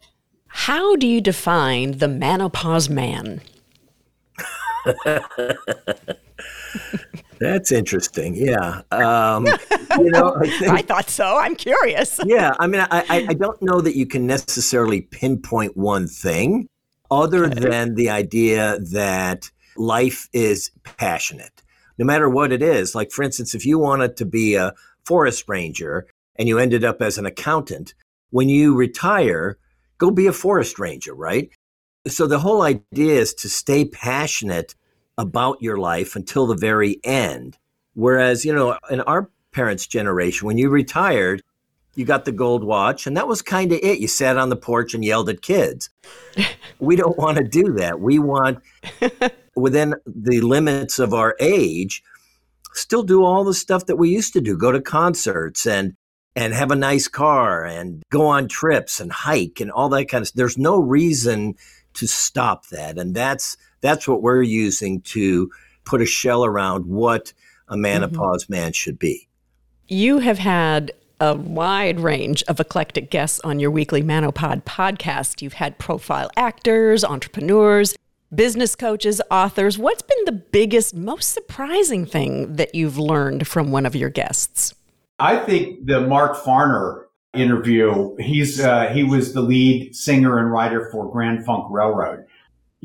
How 0.47 0.95
do 0.95 1.09
you 1.09 1.21
define 1.21 1.99
the 1.99 2.07
Manopause 2.07 2.89
man? 2.89 3.41
That's 7.39 7.73
interesting. 7.73 8.35
Yeah. 8.35 8.83
Um, 8.91 9.47
you 9.99 10.11
know, 10.11 10.37
I, 10.41 10.47
think, 10.59 10.71
I, 10.71 10.83
thought 10.83 11.11
so. 11.11 11.37
I'm 11.37 11.57
curious. 11.57 12.21
yeah. 12.27 12.55
I 12.59 12.67
mean, 12.67 12.87
I, 12.91 13.27
I 13.29 13.35
don't 13.35 13.61
know 13.61 13.81
that 13.81 13.97
you 13.97 14.07
can 14.07 14.27
necessarily 14.27 15.03
pinpoint 15.03 15.77
one 15.77 16.07
thing 16.07 16.69
other 17.11 17.47
okay. 17.47 17.61
than 17.61 17.95
the 17.95 18.11
idea 18.11 18.79
that 18.79 19.51
life 19.77 20.29
is 20.33 20.71
passionate, 20.97 21.63
no 21.99 22.05
matter 22.05 22.29
what 22.29 22.53
it 22.53 22.63
is. 22.63 22.95
Like, 22.95 23.11
for 23.11 23.23
instance, 23.23 23.55
if 23.55 23.67
you 23.67 23.79
wanted 23.79 24.17
to 24.17 24.25
be 24.25 24.55
a 24.55 24.73
forest 25.05 25.45
ranger 25.49 26.07
and 26.37 26.49
you 26.49 26.59
ended 26.59 26.85
up 26.85 27.03
as 27.03 27.19
an 27.19 27.27
accountant, 27.27 27.95
when 28.31 28.49
you 28.49 28.75
retire, 28.75 29.59
go 29.99 30.11
be 30.11 30.27
a 30.27 30.33
forest 30.33 30.79
ranger, 30.79 31.15
right? 31.15 31.51
So 32.07 32.27
the 32.27 32.41
whole 32.41 32.63
idea 32.63 33.21
is 33.21 33.35
to 33.35 33.49
stay 33.49 33.85
passionate 33.85 34.75
about 35.19 35.63
your 35.63 35.77
life 35.77 36.17
until 36.17 36.47
the 36.47 36.57
very 36.57 37.01
end. 37.05 37.59
Whereas, 37.95 38.45
you 38.45 38.55
know, 38.55 38.79
in 38.91 39.01
our 39.03 39.31
parents' 39.53 39.87
generation, 39.87 40.47
when 40.47 40.59
you 40.59 40.69
retired, 40.69 41.43
you 41.95 42.05
got 42.05 42.25
the 42.25 42.33
gold 42.33 42.65
watch, 42.65 43.07
and 43.07 43.17
that 43.17 43.29
was 43.29 43.41
kind 43.41 43.71
of 43.71 43.79
it. 43.83 44.01
You 44.01 44.09
sat 44.09 44.37
on 44.37 44.49
the 44.49 44.57
porch 44.57 44.95
and 44.95 45.05
yelled 45.05 45.29
at 45.29 45.43
kids. 45.43 45.91
we 46.81 46.97
don't 46.97 47.17
want 47.17 47.39
to 47.39 47.45
do 47.45 47.75
that. 47.75 48.01
We 48.01 48.19
want, 48.19 48.59
within 49.57 49.95
the 50.05 50.41
limits 50.41 50.99
of 50.99 51.15
our 51.15 51.37
age, 51.39 52.03
still 52.73 53.05
do 53.05 53.25
all 53.25 53.45
the 53.45 53.55
stuff 53.55 53.87
that 53.87 53.97
we 53.97 54.11
used 54.11 54.33
to 54.33 54.41
do 54.41 54.57
go 54.57 54.73
to 54.73 54.81
concerts 54.81 55.67
and 55.67 55.95
and 56.37 56.53
have 56.53 56.73
a 56.73 56.77
nice 56.77 57.07
car 57.07 57.65
and 57.65 58.03
go 58.11 58.27
on 58.27 58.49
trips 58.49 58.99
and 58.99 59.13
hike 59.13 59.61
and 59.61 59.71
all 59.71 59.89
that 59.89 60.07
kind 60.07 60.23
of 60.23 60.29
stuff. 60.29 60.37
There's 60.37 60.59
no 60.59 60.81
reason 60.81 61.55
to 61.95 62.09
stop 62.09 62.67
that. 62.71 62.99
And 62.99 63.15
that's 63.15 63.57
that's 63.85 64.09
what 64.09 64.23
we're 64.23 64.43
using 64.43 65.03
to 65.03 65.51
put 65.85 66.01
a 66.01 66.07
shell 66.07 66.43
around 66.43 66.87
what 66.87 67.35
a 67.69 67.77
Manopause 67.77 68.45
mm-hmm. 68.45 68.55
man 68.55 68.73
should 68.73 68.99
be. 68.99 69.29
You 69.89 70.21
have 70.21 70.39
had 70.39 70.93
a 71.21 71.35
wide 71.35 72.01
range 72.01 72.43
of 72.45 72.59
eclectic 72.59 73.11
guests 73.11 73.41
on 73.45 73.61
your 73.61 73.71
weekly 73.71 74.03
Manopod 74.03 74.65
podcast. 74.65 75.43
You've 75.43 75.53
had 75.53 75.79
profile 75.79 76.31
actors, 76.35 77.05
entrepreneurs, 77.05 77.95
business 78.35 78.75
coaches, 78.75 79.21
authors. 79.31 79.79
What's 79.79 80.03
been 80.03 80.25
the 80.25 80.33
biggest, 80.33 80.97
most 80.97 81.33
surprising 81.33 82.07
thing 82.07 82.57
that 82.57 82.75
you've 82.75 82.99
learned 82.99 83.47
from 83.47 83.71
one 83.71 83.85
of 83.85 83.95
your 83.95 84.09
guests? 84.09 84.75
I 85.19 85.37
think 85.37 85.85
the 85.85 86.01
Mark 86.01 86.39
Farner 86.39 87.05
interview, 87.35 88.17
he's 88.17 88.61
uh, 88.61 88.87
he 88.95 89.05
was 89.05 89.35
the 89.35 89.43
lead 89.43 89.95
singer 89.95 90.39
and 90.39 90.51
writer 90.51 90.89
for 90.91 91.11
Grand 91.13 91.45
Funk 91.45 91.67
Railroad. 91.71 92.25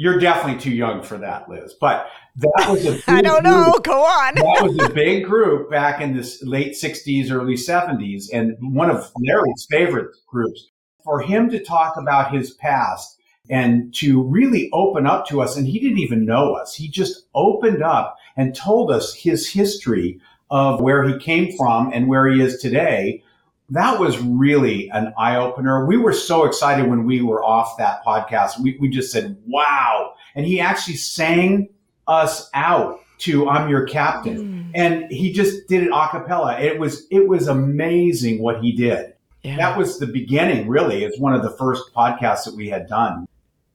You're 0.01 0.17
definitely 0.17 0.61
too 0.61 0.71
young 0.71 1.03
for 1.03 1.17
that, 1.17 1.49
Liz. 1.49 1.73
But 1.73 2.09
that 2.37 2.67
was 2.69 2.85
a 2.85 3.01
I 3.11 3.21
don't 3.21 3.43
know. 3.43 3.77
Go 3.83 4.01
on. 4.01 4.35
that 4.35 4.63
was 4.63 4.79
a 4.79 4.93
big 4.93 5.25
group 5.25 5.69
back 5.69 5.99
in 5.99 6.15
the 6.15 6.37
late 6.43 6.71
60s, 6.71 7.29
early 7.29 7.55
70s, 7.55 8.27
and 8.31 8.55
one 8.61 8.89
of 8.89 9.11
Larry's 9.19 9.67
favorite 9.69 10.15
groups. 10.25 10.69
For 11.03 11.19
him 11.19 11.49
to 11.49 11.61
talk 11.61 11.97
about 11.97 12.31
his 12.33 12.51
past 12.51 13.19
and 13.49 13.93
to 13.95 14.23
really 14.23 14.69
open 14.71 15.05
up 15.05 15.27
to 15.27 15.41
us, 15.41 15.57
and 15.57 15.67
he 15.67 15.79
didn't 15.79 15.99
even 15.99 16.23
know 16.23 16.53
us. 16.53 16.73
He 16.73 16.87
just 16.87 17.25
opened 17.35 17.83
up 17.83 18.15
and 18.37 18.55
told 18.55 18.91
us 18.91 19.13
his 19.13 19.49
history 19.49 20.21
of 20.49 20.79
where 20.79 21.03
he 21.03 21.19
came 21.19 21.57
from 21.57 21.91
and 21.91 22.07
where 22.07 22.25
he 22.25 22.39
is 22.39 22.61
today. 22.61 23.21
That 23.71 23.99
was 23.99 24.17
really 24.19 24.89
an 24.89 25.13
eye 25.17 25.35
opener. 25.35 25.85
We 25.85 25.97
were 25.97 26.13
so 26.13 26.45
excited 26.45 26.87
when 26.87 27.05
we 27.05 27.21
were 27.21 27.43
off 27.43 27.77
that 27.77 28.03
podcast. 28.03 28.59
We, 28.59 28.77
we 28.79 28.89
just 28.89 29.11
said, 29.11 29.37
wow. 29.45 30.13
And 30.35 30.45
he 30.45 30.59
actually 30.59 30.95
sang 30.95 31.69
us 32.07 32.49
out 32.53 32.99
to 33.19 33.49
I'm 33.49 33.69
your 33.69 33.85
captain. 33.85 34.37
Mm. 34.37 34.71
And 34.73 35.11
he 35.11 35.31
just 35.31 35.67
did 35.67 35.83
it 35.83 35.91
a 35.93 36.07
cappella. 36.09 36.59
It 36.59 36.79
was 36.79 37.05
it 37.11 37.27
was 37.27 37.47
amazing 37.47 38.41
what 38.41 38.61
he 38.61 38.71
did. 38.71 39.13
Yeah. 39.43 39.57
That 39.57 39.77
was 39.77 39.99
the 39.99 40.07
beginning, 40.07 40.67
really. 40.67 41.03
It's 41.03 41.19
one 41.19 41.33
of 41.33 41.43
the 41.43 41.51
first 41.51 41.93
podcasts 41.93 42.45
that 42.45 42.55
we 42.55 42.69
had 42.69 42.87
done. 42.87 43.27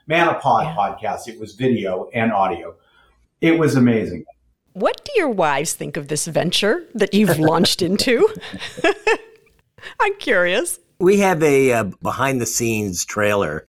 Manopod 0.09 0.65
yeah. 0.65 0.77
podcast. 0.77 1.29
It 1.29 1.41
was 1.41 1.55
video 1.55 2.11
and 2.13 2.33
audio. 2.33 2.75
It 3.41 3.59
was 3.59 3.77
amazing. 3.77 4.25
What 4.75 5.05
do 5.05 5.13
your 5.17 5.29
wives 5.29 5.73
think 5.73 5.97
of 5.97 6.09
this 6.09 6.27
venture 6.27 6.85
that 6.95 7.15
you've 7.15 7.39
launched 7.39 7.81
into? 7.81 8.29
I'm 10.05 10.17
curious. 10.17 10.81
We 11.01 11.21
have 11.21 11.43
a 11.43 11.73
uh, 11.73 11.85
behind 12.03 12.39
the 12.39 12.45
scenes 12.45 13.07
trailer 13.07 13.67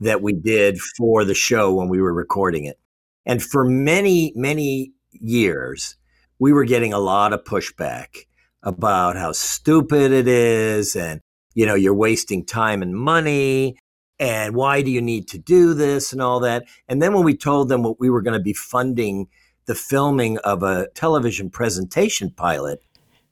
that 0.00 0.20
we 0.20 0.32
did 0.32 0.80
for 0.80 1.24
the 1.24 1.32
show 1.32 1.72
when 1.72 1.88
we 1.88 2.02
were 2.02 2.12
recording 2.12 2.64
it. 2.64 2.76
And 3.24 3.40
for 3.40 3.64
many, 3.64 4.32
many 4.34 4.90
years, 5.12 5.94
we 6.40 6.52
were 6.52 6.64
getting 6.64 6.92
a 6.92 6.98
lot 6.98 7.32
of 7.32 7.44
pushback 7.44 8.26
about 8.64 9.14
how 9.14 9.30
stupid 9.30 10.10
it 10.10 10.26
is 10.26 10.96
and, 10.96 11.20
you 11.54 11.64
know, 11.64 11.76
you're 11.76 11.94
wasting 11.94 12.44
time 12.44 12.82
and 12.82 12.92
money 12.92 13.78
and 14.18 14.56
why 14.56 14.82
do 14.82 14.90
you 14.90 15.00
need 15.00 15.28
to 15.28 15.38
do 15.38 15.72
this 15.72 16.12
and 16.12 16.20
all 16.20 16.40
that. 16.40 16.64
And 16.88 17.00
then 17.00 17.12
when 17.12 17.22
we 17.22 17.36
told 17.36 17.68
them 17.68 17.84
what 17.84 18.00
we 18.00 18.10
were 18.10 18.22
going 18.22 18.36
to 18.36 18.42
be 18.42 18.54
funding 18.54 19.28
the 19.66 19.76
filming 19.76 20.38
of 20.38 20.64
a 20.64 20.88
television 20.96 21.48
presentation 21.48 22.30
pilot, 22.30 22.82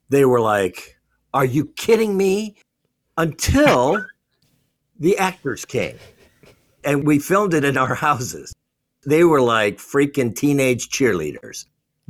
they 0.07 0.23
were 0.23 0.39
like, 0.39 0.94
Are 1.35 1.45
you 1.45 1.67
kidding 1.75 2.17
me? 2.17 2.55
Until 3.17 4.03
the 4.99 5.17
actors 5.19 5.63
came 5.65 5.97
and 6.83 7.05
we 7.05 7.19
filmed 7.19 7.53
it 7.53 7.63
in 7.63 7.77
our 7.77 7.93
houses 7.95 8.53
they 9.05 9.23
were 9.23 9.41
like 9.41 9.77
freaking 9.77 10.35
teenage 10.35 10.89
cheerleaders. 10.89 11.65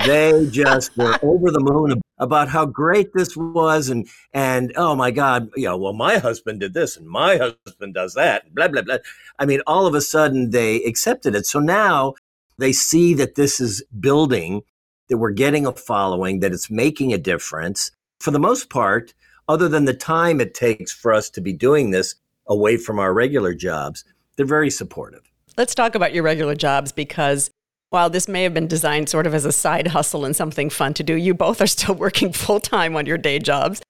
They 0.05 0.47
just 0.51 0.97
were 0.97 1.17
over 1.23 1.51
the 1.51 1.59
moon 1.59 2.01
about 2.17 2.47
how 2.49 2.65
great 2.65 3.13
this 3.13 3.35
was, 3.35 3.89
and 3.89 4.07
and 4.33 4.73
oh 4.75 4.95
my 4.95 5.11
God, 5.11 5.49
you 5.55 5.65
know, 5.65 5.77
well, 5.77 5.93
my 5.93 6.17
husband 6.17 6.61
did 6.61 6.73
this, 6.73 6.97
and 6.97 7.07
my 7.07 7.37
husband 7.37 7.93
does 7.93 8.13
that, 8.15 8.53
blah 8.53 8.67
blah 8.67 8.81
blah. 8.81 8.97
I 9.39 9.45
mean, 9.45 9.61
all 9.67 9.85
of 9.85 9.95
a 9.95 10.01
sudden 10.01 10.49
they 10.51 10.83
accepted 10.83 11.35
it. 11.35 11.45
So 11.45 11.59
now 11.59 12.15
they 12.57 12.71
see 12.71 13.13
that 13.15 13.35
this 13.35 13.59
is 13.59 13.83
building, 13.99 14.63
that 15.09 15.17
we're 15.17 15.31
getting 15.31 15.65
a 15.65 15.71
following, 15.73 16.39
that 16.39 16.53
it's 16.53 16.69
making 16.69 17.13
a 17.13 17.17
difference. 17.17 17.91
For 18.19 18.31
the 18.31 18.39
most 18.39 18.69
part, 18.69 19.13
other 19.47 19.69
than 19.69 19.85
the 19.85 19.93
time 19.93 20.41
it 20.41 20.53
takes 20.53 20.91
for 20.91 21.13
us 21.13 21.29
to 21.31 21.41
be 21.41 21.53
doing 21.53 21.91
this 21.91 22.15
away 22.47 22.77
from 22.77 22.99
our 22.99 23.13
regular 23.13 23.53
jobs, 23.53 24.03
they're 24.35 24.45
very 24.45 24.69
supportive. 24.69 25.21
Let's 25.57 25.75
talk 25.75 25.95
about 25.95 26.13
your 26.13 26.23
regular 26.23 26.55
jobs 26.55 26.91
because 26.91 27.49
while 27.89 28.09
this 28.09 28.27
may 28.27 28.43
have 28.43 28.53
been 28.53 28.67
designed 28.67 29.07
sort 29.07 29.25
of 29.27 29.33
as 29.33 29.45
a 29.45 29.51
side 29.51 29.87
hustle 29.87 30.25
and 30.25 30.35
something 30.35 30.69
fun 30.69 30.93
to 30.95 31.03
do, 31.03 31.15
you 31.15 31.33
both 31.33 31.61
are 31.61 31.67
still 31.67 31.95
working 32.05 32.33
full 32.33 32.59
time 32.59 32.95
on 32.95 33.05
your 33.05 33.17
day 33.17 33.39
jobs. 33.39 33.81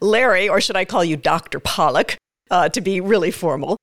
Larry, 0.00 0.48
or 0.48 0.60
should 0.60 0.76
I 0.76 0.84
call 0.84 1.04
you 1.04 1.16
Dr. 1.16 1.60
Pollock 1.60 2.16
uh, 2.50 2.68
to 2.70 2.80
be 2.80 3.00
really 3.00 3.30
formal, 3.30 3.76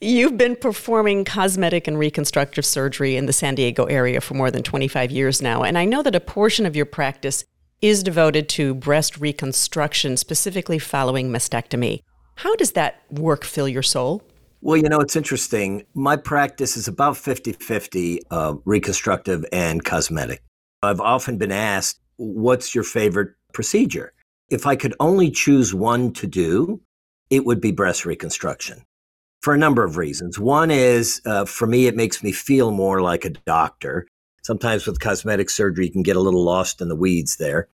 you've 0.00 0.38
been 0.38 0.56
performing 0.56 1.24
cosmetic 1.24 1.86
and 1.86 1.98
reconstructive 1.98 2.64
surgery 2.64 3.16
in 3.16 3.26
the 3.26 3.32
San 3.32 3.54
Diego 3.54 3.84
area 3.84 4.20
for 4.20 4.34
more 4.34 4.50
than 4.50 4.62
25 4.62 5.10
years 5.10 5.42
now. 5.42 5.62
And 5.62 5.76
I 5.76 5.84
know 5.84 6.02
that 6.02 6.14
a 6.14 6.20
portion 6.20 6.64
of 6.64 6.74
your 6.74 6.86
practice 6.86 7.44
is 7.82 8.02
devoted 8.02 8.48
to 8.50 8.74
breast 8.74 9.18
reconstruction, 9.18 10.16
specifically 10.16 10.78
following 10.78 11.30
mastectomy. 11.30 12.02
How 12.36 12.54
does 12.56 12.72
that 12.72 13.02
work 13.10 13.44
fill 13.44 13.68
your 13.68 13.82
soul? 13.82 14.22
Well, 14.60 14.76
you 14.76 14.88
know, 14.88 15.00
it's 15.00 15.16
interesting. 15.16 15.84
My 15.94 16.16
practice 16.16 16.76
is 16.76 16.88
about 16.88 17.16
50 17.16 17.52
50 17.52 18.20
uh, 18.30 18.54
reconstructive 18.64 19.44
and 19.52 19.84
cosmetic. 19.84 20.42
I've 20.82 21.00
often 21.00 21.38
been 21.38 21.52
asked, 21.52 22.00
what's 22.16 22.74
your 22.74 22.84
favorite 22.84 23.34
procedure? 23.52 24.12
If 24.48 24.66
I 24.66 24.76
could 24.76 24.94
only 25.00 25.30
choose 25.30 25.74
one 25.74 26.12
to 26.14 26.26
do, 26.26 26.80
it 27.30 27.44
would 27.44 27.60
be 27.60 27.72
breast 27.72 28.04
reconstruction 28.04 28.84
for 29.42 29.54
a 29.54 29.58
number 29.58 29.84
of 29.84 29.96
reasons. 29.96 30.38
One 30.38 30.70
is 30.70 31.20
uh, 31.24 31.44
for 31.44 31.66
me, 31.66 31.86
it 31.86 31.96
makes 31.96 32.22
me 32.22 32.32
feel 32.32 32.70
more 32.70 33.02
like 33.02 33.24
a 33.24 33.30
doctor. 33.30 34.06
Sometimes 34.46 34.86
with 34.86 35.00
cosmetic 35.00 35.50
surgery, 35.50 35.86
you 35.86 35.90
can 35.90 36.04
get 36.04 36.14
a 36.14 36.20
little 36.20 36.44
lost 36.44 36.80
in 36.80 36.86
the 36.86 36.94
weeds 36.94 37.34
there. 37.34 37.68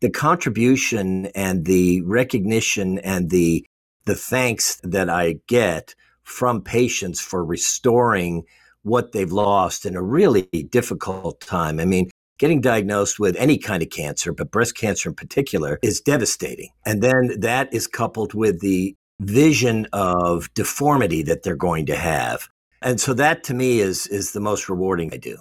The 0.00 0.10
contribution 0.10 1.26
and 1.36 1.64
the 1.66 2.00
recognition 2.00 2.98
and 2.98 3.30
the 3.30 3.64
the 4.06 4.16
thanks 4.16 4.80
that 4.82 5.08
I 5.08 5.36
get 5.46 5.94
from 6.24 6.62
patients 6.62 7.20
for 7.20 7.44
restoring 7.44 8.42
what 8.82 9.12
they've 9.12 9.30
lost 9.30 9.86
in 9.86 9.94
a 9.94 10.02
really 10.02 10.42
difficult 10.68 11.40
time. 11.40 11.78
I 11.78 11.84
mean, 11.84 12.10
getting 12.40 12.60
diagnosed 12.60 13.20
with 13.20 13.36
any 13.36 13.56
kind 13.56 13.80
of 13.80 13.90
cancer, 13.90 14.32
but 14.32 14.50
breast 14.50 14.76
cancer 14.76 15.08
in 15.08 15.14
particular, 15.14 15.78
is 15.80 16.00
devastating. 16.00 16.70
And 16.84 17.04
then 17.04 17.38
that 17.38 17.72
is 17.72 17.86
coupled 17.86 18.34
with 18.34 18.60
the 18.60 18.96
vision 19.20 19.86
of 19.92 20.52
deformity 20.54 21.22
that 21.22 21.44
they're 21.44 21.54
going 21.54 21.86
to 21.86 21.96
have. 21.96 22.48
And 22.82 23.00
so 23.00 23.14
that 23.14 23.44
to 23.44 23.54
me 23.54 23.78
is 23.78 24.08
is 24.08 24.32
the 24.32 24.40
most 24.40 24.68
rewarding 24.68 25.12
I 25.14 25.18
do. 25.18 25.36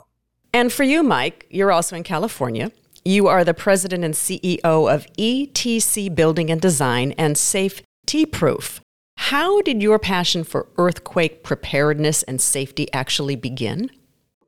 And 0.56 0.72
for 0.72 0.84
you, 0.84 1.04
Mike, 1.04 1.48
you're 1.50 1.74
also 1.74 1.98
in 1.98 2.04
California. 2.04 2.72
You 3.04 3.28
are 3.28 3.44
the 3.44 3.54
president 3.54 4.06
and 4.06 4.14
CEO 4.14 4.58
of 4.64 5.06
ETC 5.18 6.16
Building 6.16 6.50
and 6.50 6.62
Design 6.62 7.12
and 7.18 7.38
Safe 7.38 7.82
T 8.06 8.26
Proof. 8.26 8.80
How 9.18 9.62
did 9.64 9.82
your 9.82 10.00
passion 10.00 10.46
for 10.46 10.70
earthquake 10.78 11.44
preparedness 11.44 12.24
and 12.24 12.40
safety 12.40 12.88
actually 12.94 13.36
begin? 13.36 13.92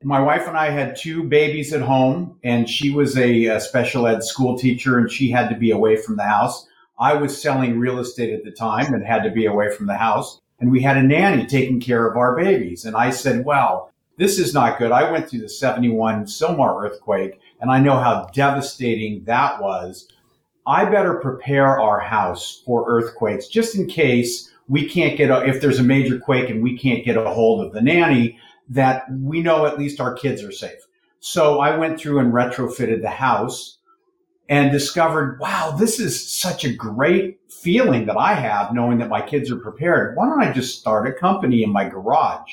My 0.01 0.21
wife 0.21 0.47
and 0.47 0.55
I 0.55 0.69
had 0.69 0.95
two 0.95 1.23
babies 1.23 1.73
at 1.73 1.81
home, 1.81 2.39
and 2.41 2.69
she 2.69 2.89
was 2.89 3.17
a, 3.17 3.47
a, 3.47 3.59
special 3.59 4.07
ed 4.07 4.23
school 4.23 4.57
teacher 4.57 4.99
and 4.99 5.11
she 5.11 5.29
had 5.29 5.49
to 5.49 5.57
be 5.57 5.71
away 5.71 5.97
from 5.97 6.15
the 6.15 6.23
house. 6.23 6.67
I 6.97 7.15
was 7.15 7.41
selling 7.41 7.79
real 7.79 7.99
estate 7.99 8.33
at 8.33 8.45
the 8.45 8.51
time 8.51 8.93
and 8.93 9.05
had 9.05 9.23
to 9.23 9.29
be 9.29 9.45
away 9.45 9.75
from 9.75 9.87
the 9.87 9.97
house. 9.97 10.39
And 10.61 10.71
we 10.71 10.81
had 10.81 10.95
a 10.95 11.03
nanny 11.03 11.45
taking 11.45 11.81
care 11.81 12.09
of 12.09 12.15
our 12.15 12.33
babies. 12.33 12.85
And 12.85 12.95
I 12.95 13.09
said, 13.09 13.43
well, 13.43 13.91
this 14.17 14.39
is 14.39 14.53
not 14.53 14.79
good. 14.79 14.91
I 14.91 15.12
went 15.12 15.29
through 15.29 15.41
the 15.41 15.50
71 15.50 16.25
Sylmar 16.25 16.83
earthquake 16.83 17.39
and 17.62 17.71
I 17.71 17.79
know 17.79 17.97
how 17.97 18.29
devastating 18.33 19.24
that 19.25 19.62
was. 19.62 20.07
I 20.65 20.86
better 20.86 21.15
prepare 21.15 21.79
our 21.79 22.00
house 22.00 22.62
for 22.65 22.86
earthquakes 22.88 23.47
just 23.47 23.75
in 23.75 23.88
case 23.88 24.51
we 24.67 24.89
can't 24.89 25.17
get 25.17 25.29
a, 25.29 25.47
if 25.47 25.62
there's 25.62 25.79
a 25.79 25.83
major 25.83 26.19
quake 26.19 26.50
and 26.50 26.62
we 26.62 26.77
can't 26.77 27.05
get 27.05 27.15
a 27.15 27.29
hold 27.29 27.65
of 27.65 27.74
the 27.74 27.81
nanny, 27.81 28.38
that 28.69 29.05
we 29.09 29.41
know 29.41 29.65
at 29.65 29.77
least 29.77 30.01
our 30.01 30.13
kids 30.13 30.43
are 30.43 30.51
safe. 30.51 30.88
So 31.19 31.59
I 31.59 31.77
went 31.77 32.00
through 32.00 32.19
and 32.19 32.33
retrofitted 32.33 33.01
the 33.01 33.09
house 33.09 33.77
and 34.50 34.71
discovered, 34.71 35.39
wow, 35.39 35.75
this 35.77 36.00
is 36.00 36.29
such 36.29 36.65
a 36.65 36.74
great 36.74 37.39
feeling 37.50 38.05
that 38.05 38.17
I 38.17 38.33
have 38.33 38.74
knowing 38.74 38.97
that 39.00 39.09
my 39.09 39.21
kids 39.21 39.51
are 39.51 39.57
prepared. 39.57 40.15
Why 40.15 40.25
don't 40.25 40.41
I 40.41 40.51
just 40.51 40.79
start 40.79 41.07
a 41.07 41.13
company 41.13 41.63
in 41.63 41.71
my 41.71 41.88
garage? 41.88 42.51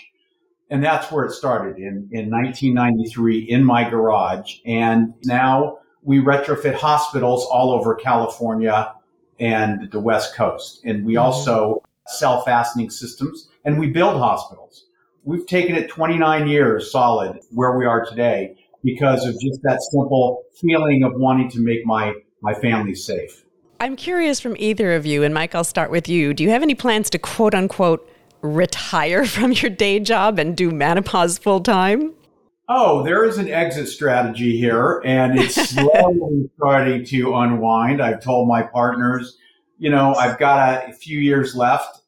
And 0.70 0.82
that's 0.82 1.12
where 1.12 1.24
it 1.24 1.32
started 1.32 1.76
in, 1.76 2.08
in 2.10 2.30
1993 2.30 3.40
in 3.40 3.64
my 3.64 3.88
garage. 3.88 4.56
And 4.64 5.14
now 5.24 5.78
we 6.02 6.18
retrofit 6.18 6.74
hospitals 6.74 7.46
all 7.46 7.70
over 7.70 7.94
California 7.94 8.94
and 9.40 9.90
the 9.90 10.00
West 10.00 10.34
Coast. 10.34 10.84
And 10.84 11.04
we 11.04 11.14
mm-hmm. 11.14 11.22
also 11.22 11.82
sell 12.06 12.42
fastening 12.42 12.90
systems 12.90 13.48
and 13.64 13.78
we 13.78 13.88
build 13.88 14.18
hospitals. 14.18 14.86
We've 15.24 15.46
taken 15.46 15.74
it 15.74 15.88
29 15.88 16.48
years 16.48 16.90
solid 16.92 17.40
where 17.50 17.78
we 17.78 17.86
are 17.86 18.04
today 18.04 18.56
because 18.82 19.24
of 19.24 19.32
just 19.40 19.60
that 19.62 19.80
simple 19.80 20.42
feeling 20.60 21.02
of 21.02 21.12
wanting 21.14 21.48
to 21.50 21.60
make 21.60 21.86
my, 21.86 22.12
my 22.42 22.52
family 22.54 22.94
safe. 22.94 23.44
I'm 23.80 23.96
curious 23.96 24.38
from 24.38 24.56
either 24.58 24.94
of 24.94 25.04
you, 25.04 25.22
and 25.22 25.34
Mike, 25.34 25.54
I'll 25.54 25.64
start 25.64 25.90
with 25.90 26.08
you. 26.08 26.32
Do 26.32 26.44
you 26.44 26.50
have 26.50 26.62
any 26.62 26.74
plans 26.74 27.10
to 27.10 27.18
quote 27.18 27.54
unquote 27.54 28.08
retire 28.44 29.24
from 29.24 29.52
your 29.52 29.70
day 29.70 29.98
job 29.98 30.38
and 30.38 30.56
do 30.56 30.70
Manopause 30.70 31.38
full 31.38 31.60
time? 31.60 32.12
Oh, 32.68 33.02
there 33.02 33.24
is 33.24 33.36
an 33.36 33.50
exit 33.50 33.88
strategy 33.88 34.56
here, 34.56 35.02
and 35.04 35.38
it's 35.38 35.54
slowly 35.70 36.50
starting 36.56 37.04
to 37.06 37.34
unwind. 37.34 38.00
I've 38.00 38.22
told 38.22 38.48
my 38.48 38.62
partners, 38.62 39.36
you 39.78 39.90
know, 39.90 40.14
I've 40.14 40.38
got 40.38 40.86
a, 40.86 40.90
a 40.90 40.92
few 40.92 41.18
years 41.18 41.54
left. 41.54 42.00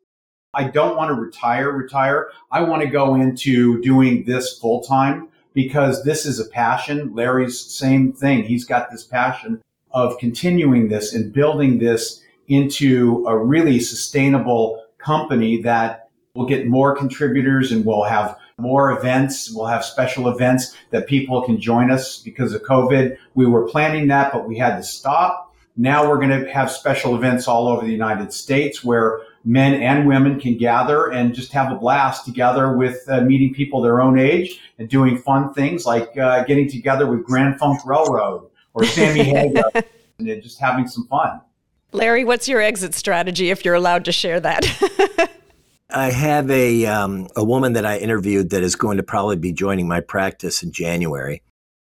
I 0.55 0.64
don't 0.64 0.97
want 0.97 1.11
to 1.11 1.21
retire, 1.21 1.71
retire. 1.71 2.31
I 2.50 2.62
want 2.62 2.83
to 2.83 2.88
go 2.88 3.16
into 3.16 3.83
doing 3.83 4.25
this 4.25 4.59
full 4.59 4.83
time 4.83 5.28
because 5.52 6.02
this 6.05 6.25
is 6.25 6.40
a 6.40 6.49
passion. 6.49 7.14
Larry's 7.14 7.61
same 7.61 8.14
thing. 8.14 8.45
He's 8.45 8.64
got 8.64 8.90
this 8.90 9.05
passion 9.05 9.61
of 9.90 10.19
continuing 10.19 10.88
this 10.88 11.12
and 11.12 11.33
building 11.33 11.78
this 11.78 12.23
into 12.49 13.26
a 13.26 13.37
really 13.37 13.81
sustainable 13.81 14.83
company 14.99 15.61
that 15.62 16.05
will 16.37 16.47
get 16.47 16.66
more 16.66 16.95
contributors 16.95 17.73
and 17.73 17.85
we'll 17.85 18.05
have 18.05 18.37
more 18.59 18.93
events. 18.93 19.50
We'll 19.50 19.66
have 19.66 19.85
special 19.85 20.28
events 20.28 20.76
that 20.90 21.07
people 21.07 21.43
can 21.43 21.61
join 21.61 21.90
us 21.90 22.19
because 22.19 22.55
of 22.55 22.62
COVID. 22.62 23.16
We 23.35 23.47
were 23.47 23.69
planning 23.69 24.09
that, 24.09 24.33
but 24.33 24.49
we 24.49 24.57
had 24.59 24.76
to 24.76 24.83
stop. 24.83 25.55
Now 25.76 26.09
we're 26.09 26.16
going 26.16 26.31
to 26.31 26.50
have 26.50 26.71
special 26.71 27.14
events 27.14 27.47
all 27.47 27.69
over 27.69 27.85
the 27.85 27.93
United 27.93 28.33
States 28.33 28.83
where 28.83 29.21
men 29.45 29.75
and 29.75 30.07
women 30.07 30.40
can 30.40 30.57
gather 30.57 31.12
and 31.12 31.35
just 31.35 31.52
have 31.52 31.71
a 31.71 31.76
blast 31.76 32.25
together 32.25 32.76
with 32.76 33.05
uh, 33.09 33.21
meeting 33.21 33.52
people 33.52 33.83
their 33.83 34.00
own 34.00 34.19
age 34.19 34.59
and 34.78 34.88
doing 34.88 35.19
fun 35.19 35.52
things 35.52 35.85
like 35.85 36.16
uh, 36.16 36.45
getting 36.45 36.69
together 36.69 37.07
with 37.07 37.25
Grand 37.25 37.59
Funk 37.59 37.85
Railroad 37.85 38.49
or 38.73 38.85
Sammy 38.85 39.23
Hagar 39.25 39.71
and 40.19 40.43
just 40.43 40.59
having 40.59 40.88
some 40.88 41.07
fun. 41.09 41.40
Larry, 41.93 42.25
what's 42.25 42.49
your 42.49 42.61
exit 42.61 42.95
strategy 42.95 43.50
if 43.50 43.64
you're 43.64 43.75
allowed 43.75 44.05
to 44.07 44.12
share 44.12 44.40
that? 44.40 45.31
I 45.88 46.11
have 46.11 46.50
a 46.50 46.87
um, 46.87 47.28
a 47.37 47.45
woman 47.45 47.75
that 47.75 47.87
I 47.87 47.99
interviewed 47.99 48.50
that 48.50 48.62
is 48.62 48.75
going 48.75 48.97
to 48.97 49.02
probably 49.02 49.37
be 49.37 49.52
joining 49.52 49.87
my 49.87 50.00
practice 50.00 50.62
in 50.62 50.73
January. 50.73 51.43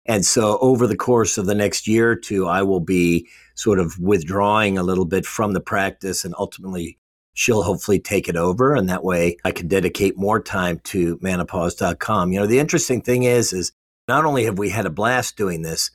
And 0.06 0.26
so 0.26 0.58
over 0.60 0.88
the 0.88 0.98
course 0.98 1.38
of 1.38 1.46
the 1.46 1.56
next 1.56 1.88
year 1.88 2.12
or 2.12 2.16
two, 2.16 2.48
I 2.48 2.64
will 2.64 2.80
be 2.80 3.28
sort 3.56 3.80
of 3.80 3.98
withdrawing 4.00 4.78
a 4.78 4.84
little 4.84 5.06
bit 5.06 5.26
from 5.26 5.54
the 5.54 5.62
practice 5.62 6.26
and 6.26 6.34
ultimately 6.38 6.98
she'll 7.34 7.64
hopefully 7.64 8.00
take 8.00 8.28
it 8.28 8.36
over 8.36 8.76
and 8.76 8.90
that 8.90 9.04
way 9.04 9.38
I 9.46 9.52
can 9.52 9.68
dedicate 9.68 10.18
more 10.18 10.42
time 10.42 10.80
to 10.86 11.18
manopause.com. 11.20 12.32
You 12.32 12.40
know, 12.40 12.48
the 12.48 12.60
interesting 12.60 13.02
thing 13.02 13.24
is 13.24 13.54
is 13.54 13.72
not 14.08 14.26
only 14.26 14.46
have 14.46 14.58
we 14.58 14.70
had 14.70 14.86
a 14.86 14.90
blast 14.90 15.38
doing 15.38 15.62
this, 15.62 15.92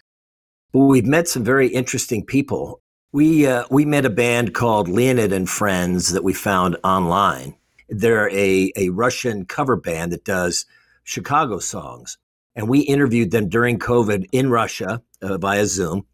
but 0.73 0.81
we've 0.81 1.05
met 1.05 1.29
some 1.29 1.45
very 1.45 1.69
interesting 1.69 2.25
people. 2.25 2.81
We 3.13 3.47
uh, 3.47 3.65
we 3.71 3.85
met 3.85 4.05
a 4.05 4.11
band 4.11 4.55
called 4.55 4.89
Leonid 4.89 5.33
and 5.33 5.49
Friends 5.49 6.13
that 6.13 6.25
we 6.25 6.33
found 6.33 6.77
online. 6.85 7.58
They're 7.89 8.31
a, 8.31 8.73
a 8.77 8.91
Russian 8.91 9.45
cover 9.45 9.77
band 9.77 10.13
that 10.13 10.25
does 10.25 10.67
Chicago 11.05 11.59
songs. 11.59 12.19
And 12.55 12.69
we 12.69 12.81
interviewed 12.81 13.31
them 13.31 13.49
during 13.49 13.79
COVID 13.79 14.27
in 14.33 14.51
Russia 14.51 15.03
uh, 15.23 15.39
via 15.39 15.67
Zoom. 15.67 16.07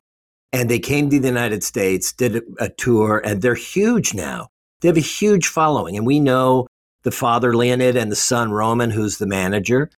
And 0.52 0.70
they 0.70 0.78
came 0.78 1.10
to 1.10 1.18
the 1.18 1.28
United 1.28 1.64
States, 1.64 2.12
did 2.12 2.36
a, 2.36 2.42
a 2.60 2.68
tour, 2.68 3.20
and 3.24 3.42
they're 3.42 3.54
huge 3.54 4.14
now. 4.14 4.48
They 4.80 4.88
have 4.88 4.96
a 4.96 5.00
huge 5.00 5.48
following. 5.48 5.96
And 5.96 6.06
we 6.06 6.20
know 6.20 6.66
the 7.02 7.10
father, 7.10 7.56
Leonid, 7.56 7.96
and 7.96 8.12
the 8.12 8.16
son, 8.16 8.52
Roman, 8.52 8.90
who's 8.90 9.18
the 9.18 9.26
manager. 9.26 9.90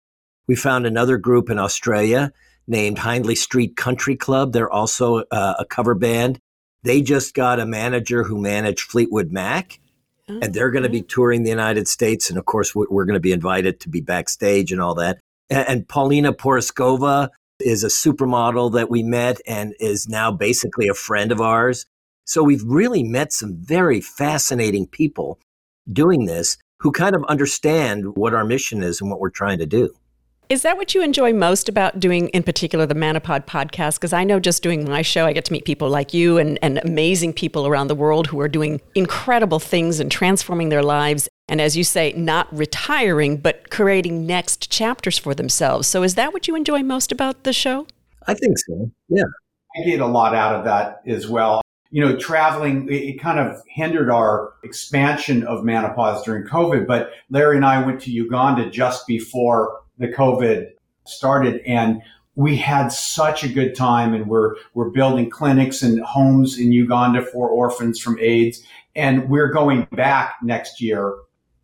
We 0.46 0.56
found 0.56 0.86
another 0.86 1.18
group 1.18 1.50
in 1.50 1.58
Australia 1.58 2.32
named 2.66 2.98
Hindley 2.98 3.34
Street 3.34 3.76
Country 3.76 4.16
Club. 4.16 4.52
They're 4.52 4.70
also 4.70 5.24
uh, 5.30 5.54
a 5.58 5.64
cover 5.64 5.94
band. 5.94 6.38
They 6.82 7.02
just 7.02 7.34
got 7.34 7.60
a 7.60 7.66
manager 7.66 8.22
who 8.22 8.40
managed 8.40 8.82
Fleetwood 8.82 9.32
Mac, 9.32 9.80
oh, 10.28 10.38
and 10.42 10.54
they're 10.54 10.70
going 10.70 10.84
to 10.84 10.90
be 10.90 11.02
touring 11.02 11.42
the 11.42 11.50
United 11.50 11.88
States. 11.88 12.28
And 12.30 12.38
of 12.38 12.44
course, 12.44 12.74
we're 12.74 13.04
going 13.04 13.14
to 13.14 13.20
be 13.20 13.32
invited 13.32 13.80
to 13.80 13.88
be 13.88 14.00
backstage 14.00 14.72
and 14.72 14.80
all 14.80 14.94
that. 14.96 15.18
And, 15.50 15.68
and 15.68 15.88
Paulina 15.88 16.32
Porizkova 16.32 17.30
is 17.60 17.84
a 17.84 17.88
supermodel 17.88 18.72
that 18.74 18.90
we 18.90 19.02
met 19.02 19.40
and 19.46 19.74
is 19.80 20.08
now 20.08 20.30
basically 20.30 20.88
a 20.88 20.94
friend 20.94 21.32
of 21.32 21.40
ours. 21.40 21.86
So 22.24 22.42
we've 22.42 22.64
really 22.64 23.02
met 23.02 23.32
some 23.32 23.56
very 23.56 24.00
fascinating 24.00 24.86
people 24.86 25.38
doing 25.90 26.26
this 26.26 26.58
who 26.80 26.92
kind 26.92 27.14
of 27.14 27.24
understand 27.24 28.16
what 28.16 28.34
our 28.34 28.44
mission 28.44 28.82
is 28.82 29.00
and 29.00 29.10
what 29.10 29.20
we're 29.20 29.30
trying 29.30 29.58
to 29.58 29.66
do. 29.66 29.94
Is 30.48 30.62
that 30.62 30.76
what 30.76 30.94
you 30.94 31.02
enjoy 31.02 31.32
most 31.32 31.68
about 31.68 31.98
doing, 31.98 32.28
in 32.28 32.44
particular, 32.44 32.86
the 32.86 32.94
Manopod 32.94 33.46
podcast? 33.46 33.94
Because 33.94 34.12
I 34.12 34.22
know 34.22 34.38
just 34.38 34.62
doing 34.62 34.88
my 34.88 35.02
show, 35.02 35.26
I 35.26 35.32
get 35.32 35.44
to 35.46 35.52
meet 35.52 35.64
people 35.64 35.88
like 35.88 36.14
you 36.14 36.38
and, 36.38 36.56
and 36.62 36.78
amazing 36.84 37.32
people 37.32 37.66
around 37.66 37.88
the 37.88 37.96
world 37.96 38.28
who 38.28 38.38
are 38.38 38.48
doing 38.48 38.80
incredible 38.94 39.58
things 39.58 39.98
and 39.98 40.10
transforming 40.10 40.68
their 40.68 40.84
lives. 40.84 41.28
And 41.48 41.60
as 41.60 41.76
you 41.76 41.82
say, 41.82 42.12
not 42.12 42.46
retiring, 42.56 43.38
but 43.38 43.70
creating 43.70 44.24
next 44.24 44.70
chapters 44.70 45.18
for 45.18 45.34
themselves. 45.34 45.88
So 45.88 46.04
is 46.04 46.14
that 46.14 46.32
what 46.32 46.46
you 46.46 46.54
enjoy 46.54 46.84
most 46.84 47.10
about 47.10 47.42
the 47.42 47.52
show? 47.52 47.88
I 48.28 48.34
think 48.34 48.56
so. 48.68 48.92
Yeah. 49.08 49.24
I 49.76 49.84
get 49.84 50.00
a 50.00 50.06
lot 50.06 50.32
out 50.32 50.54
of 50.54 50.64
that 50.64 51.02
as 51.08 51.26
well. 51.26 51.60
You 51.90 52.04
know, 52.04 52.16
traveling, 52.16 52.86
it 52.88 53.20
kind 53.20 53.40
of 53.40 53.60
hindered 53.68 54.10
our 54.10 54.52
expansion 54.62 55.44
of 55.44 55.64
Manopause 55.64 56.24
during 56.24 56.44
COVID, 56.44 56.86
but 56.86 57.10
Larry 57.30 57.56
and 57.56 57.64
I 57.64 57.84
went 57.84 58.00
to 58.02 58.12
Uganda 58.12 58.70
just 58.70 59.08
before 59.08 59.80
the 59.98 60.08
COVID 60.08 60.70
started 61.04 61.60
and 61.66 62.02
we 62.36 62.56
had 62.56 62.88
such 62.88 63.42
a 63.42 63.48
good 63.48 63.74
time 63.74 64.12
and 64.12 64.28
we're, 64.28 64.56
we're 64.74 64.90
building 64.90 65.30
clinics 65.30 65.82
and 65.82 66.00
homes 66.04 66.58
in 66.58 66.70
Uganda 66.70 67.22
for 67.22 67.48
orphans 67.48 67.98
from 67.98 68.18
AIDS. 68.20 68.62
And 68.94 69.28
we're 69.30 69.50
going 69.50 69.88
back 69.92 70.36
next 70.42 70.80
year 70.80 71.14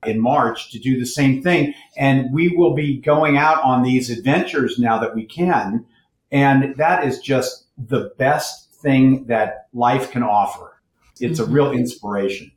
in 0.06 0.18
March 0.18 0.70
to 0.72 0.78
do 0.78 0.98
the 0.98 1.06
same 1.06 1.42
thing. 1.42 1.74
And 1.96 2.32
we 2.32 2.48
will 2.48 2.74
be 2.74 2.98
going 2.98 3.36
out 3.36 3.62
on 3.62 3.82
these 3.82 4.10
adventures 4.10 4.78
now 4.78 4.98
that 4.98 5.14
we 5.14 5.26
can. 5.26 5.84
And 6.30 6.74
that 6.76 7.04
is 7.04 7.20
just 7.20 7.66
the 7.76 8.12
best 8.18 8.72
thing 8.74 9.26
that 9.26 9.68
life 9.74 10.10
can 10.10 10.22
offer. 10.22 10.80
It's 11.20 11.38
mm-hmm. 11.38 11.50
a 11.50 11.54
real 11.54 11.72
inspiration. 11.72 12.50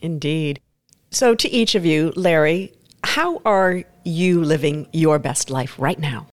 Indeed. 0.00 0.60
So, 1.10 1.34
to 1.34 1.48
each 1.50 1.74
of 1.74 1.84
you, 1.84 2.12
Larry, 2.16 2.72
how 3.04 3.40
are 3.44 3.84
you 4.04 4.42
living 4.42 4.88
your 4.92 5.18
best 5.18 5.50
life 5.50 5.78
right 5.78 5.98
now? 5.98 6.26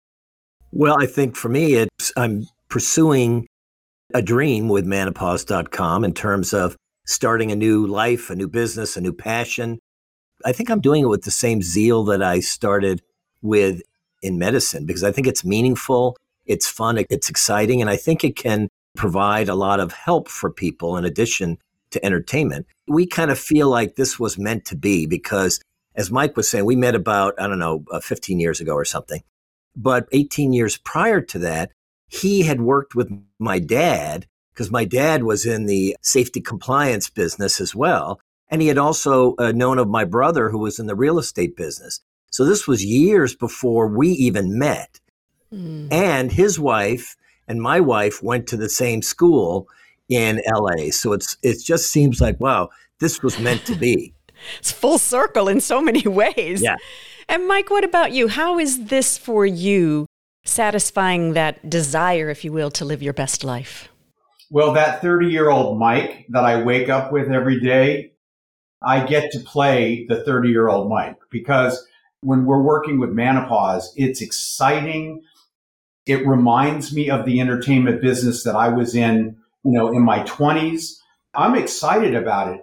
Well, 0.72 0.98
I 1.02 1.06
think 1.06 1.36
for 1.36 1.50
me, 1.50 1.74
it's 1.74 2.12
I'm 2.16 2.48
pursuing 2.70 3.48
a 4.14 4.22
dream 4.22 4.70
with 4.70 4.86
manopause.com 4.86 6.04
in 6.04 6.14
terms 6.14 6.54
of 6.54 6.76
starting 7.06 7.52
a 7.52 7.56
new 7.56 7.88
life, 7.88 8.30
a 8.30 8.36
new 8.36 8.48
business, 8.48 8.96
a 8.96 9.02
new 9.02 9.14
passion. 9.14 9.80
I 10.46 10.52
think 10.52 10.70
I'm 10.70 10.82
doing 10.82 11.04
it 11.04 11.08
with 11.08 11.24
the 11.24 11.32
same 11.32 11.62
zeal 11.62 12.04
that 12.06 12.22
I 12.22 12.42
started 12.42 13.02
with 13.42 13.82
in 14.22 14.38
medicine 14.38 14.86
because 14.86 15.04
I 15.04 15.12
think 15.12 15.28
it's 15.28 15.46
meaningful, 15.46 16.18
it's 16.46 16.68
fun, 16.68 17.04
it's 17.10 17.30
exciting, 17.30 17.82
and 17.82 17.90
I 17.90 17.96
think 17.96 18.24
it 18.24 18.36
can 18.36 18.70
provide 18.96 19.50
a 19.50 19.56
lot 19.56 19.80
of 19.80 19.94
help 19.94 20.28
for 20.28 20.52
people 20.52 20.98
in 20.98 21.06
addition 21.06 21.58
to 21.92 22.06
entertainment. 22.06 22.66
We 22.88 23.08
kind 23.08 23.32
of 23.32 23.40
feel 23.40 23.70
like 23.70 23.96
this 23.96 24.20
was 24.20 24.38
meant 24.38 24.66
to 24.66 24.76
be 24.76 25.06
because 25.06 25.60
as 25.98 26.12
Mike 26.12 26.38
was 26.38 26.50
saying, 26.50 26.64
we 26.66 26.76
met 26.76 26.96
about, 26.96 27.34
I 27.40 27.48
don't 27.48 27.60
know, 27.60 27.84
uh, 27.92 28.00
15 28.00 28.40
years 28.40 28.62
ago 28.62 28.74
or 28.74 28.86
something. 28.86 29.24
But 29.76 30.08
18 30.12 30.54
years 30.54 30.78
prior 30.78 31.22
to 31.22 31.40
that, 31.40 31.72
he 32.08 32.44
had 32.44 32.62
worked 32.62 32.96
with 32.96 33.12
my 33.40 33.60
dad 33.60 34.28
because 34.54 34.72
my 34.72 34.86
dad 34.86 35.24
was 35.24 35.46
in 35.46 35.66
the 35.66 35.98
safety 36.02 36.40
compliance 36.40 37.10
business 37.10 37.60
as 37.60 37.76
well. 37.76 38.20
And 38.50 38.62
he 38.62 38.70
had 38.70 38.78
also 38.78 39.36
uh, 39.38 39.52
known 39.52 39.78
of 39.78 39.90
my 39.90 40.06
brother 40.06 40.50
who 40.50 40.60
was 40.60 40.80
in 40.80 40.88
the 40.88 40.96
real 40.96 41.20
estate 41.20 41.58
business. 41.58 42.00
So 42.32 42.46
this 42.46 42.68
was 42.68 42.86
years 42.86 43.36
before 43.36 43.88
we 43.88 44.10
even 44.10 44.58
met. 44.58 45.00
Mm. 45.54 45.92
And 45.92 46.32
his 46.32 46.60
wife 46.60 47.16
and 47.48 47.62
my 47.62 47.80
wife 47.80 48.22
went 48.22 48.48
to 48.48 48.58
the 48.58 48.70
same 48.70 49.02
school 49.02 49.68
in 50.10 50.42
LA. 50.48 50.92
So 50.92 51.14
it's 51.14 51.38
it 51.42 51.64
just 51.64 51.92
seems 51.92 52.22
like 52.22 52.40
wow, 52.40 52.70
this 53.00 53.22
was 53.22 53.40
meant 53.40 53.66
to 53.66 53.76
be 53.76 54.14
it's 54.60 54.72
full 54.72 54.98
circle 54.98 55.48
in 55.48 55.62
so 55.62 55.82
many 55.82 56.02
ways. 56.08 56.62
Yeah. 56.62 56.78
And 57.30 57.48
Mike, 57.48 57.70
what 57.70 57.84
about 57.84 58.12
you? 58.12 58.28
How 58.28 58.58
is 58.58 58.86
this 58.86 59.18
for 59.18 59.46
you 59.46 60.06
satisfying 60.46 61.34
that 61.34 61.70
desire, 61.70 62.30
if 62.30 62.46
you 62.46 62.52
will, 62.52 62.72
to 62.72 62.86
live 62.86 63.04
your 63.04 63.14
best 63.14 63.44
life? 63.44 63.90
Well, 64.50 64.74
that 64.74 65.02
30 65.02 65.28
year 65.28 65.50
old 65.50 65.78
Mike 65.78 66.26
that 66.30 66.46
I 66.46 66.64
wake 66.64 66.90
up 66.90 67.12
with 67.12 67.30
every 67.30 67.60
day, 67.60 68.14
I 68.82 69.06
get 69.06 69.32
to 69.32 69.40
play 69.40 70.06
the 70.08 70.24
30 70.24 70.50
year 70.50 70.70
old 70.70 70.90
Mike 70.90 71.18
because 71.30 71.86
when 72.22 72.46
we're 72.46 72.62
working 72.62 73.00
with 73.00 73.10
Manopause, 73.10 73.90
it's 73.96 74.22
exciting. 74.22 75.22
It 76.06 76.26
reminds 76.26 76.94
me 76.94 77.10
of 77.10 77.26
the 77.26 77.42
entertainment 77.42 78.02
business 78.02 78.44
that 78.44 78.56
I 78.56 78.70
was 78.70 78.96
in, 78.96 79.38
you 79.66 79.72
know, 79.72 79.90
in 79.90 80.04
my 80.04 80.20
20s. 80.24 80.94
I'm 81.34 81.56
excited 81.56 82.16
about 82.16 82.54
it. 82.54 82.62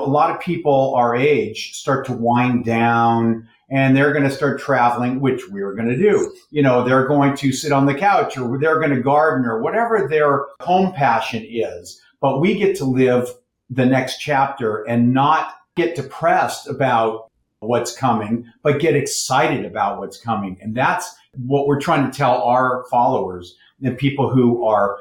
A 0.00 0.04
lot 0.04 0.32
of 0.32 0.40
people 0.40 0.92
our 0.96 1.14
age 1.14 1.72
start 1.74 2.04
to 2.06 2.12
wind 2.12 2.64
down 2.64 3.48
and 3.70 3.96
they're 3.96 4.12
going 4.12 4.24
to 4.24 4.30
start 4.30 4.60
traveling, 4.60 5.20
which 5.20 5.48
we're 5.48 5.74
going 5.74 5.88
to 5.88 5.96
do. 5.96 6.34
You 6.50 6.62
know, 6.62 6.82
they're 6.82 7.06
going 7.06 7.36
to 7.36 7.52
sit 7.52 7.70
on 7.70 7.86
the 7.86 7.94
couch 7.94 8.36
or 8.36 8.58
they're 8.58 8.80
going 8.80 8.94
to 8.94 9.00
garden 9.00 9.46
or 9.46 9.62
whatever 9.62 10.08
their 10.08 10.46
home 10.60 10.92
passion 10.92 11.46
is. 11.48 12.00
But 12.20 12.40
we 12.40 12.58
get 12.58 12.76
to 12.78 12.84
live 12.84 13.28
the 13.70 13.86
next 13.86 14.18
chapter 14.18 14.82
and 14.82 15.14
not 15.14 15.54
get 15.76 15.94
depressed 15.94 16.68
about 16.68 17.30
what's 17.60 17.96
coming, 17.96 18.50
but 18.62 18.80
get 18.80 18.96
excited 18.96 19.64
about 19.64 20.00
what's 20.00 20.20
coming. 20.20 20.58
And 20.60 20.74
that's 20.74 21.14
what 21.36 21.68
we're 21.68 21.80
trying 21.80 22.10
to 22.10 22.16
tell 22.16 22.42
our 22.42 22.84
followers 22.90 23.56
and 23.82 23.96
people 23.96 24.28
who 24.28 24.64
are 24.64 24.98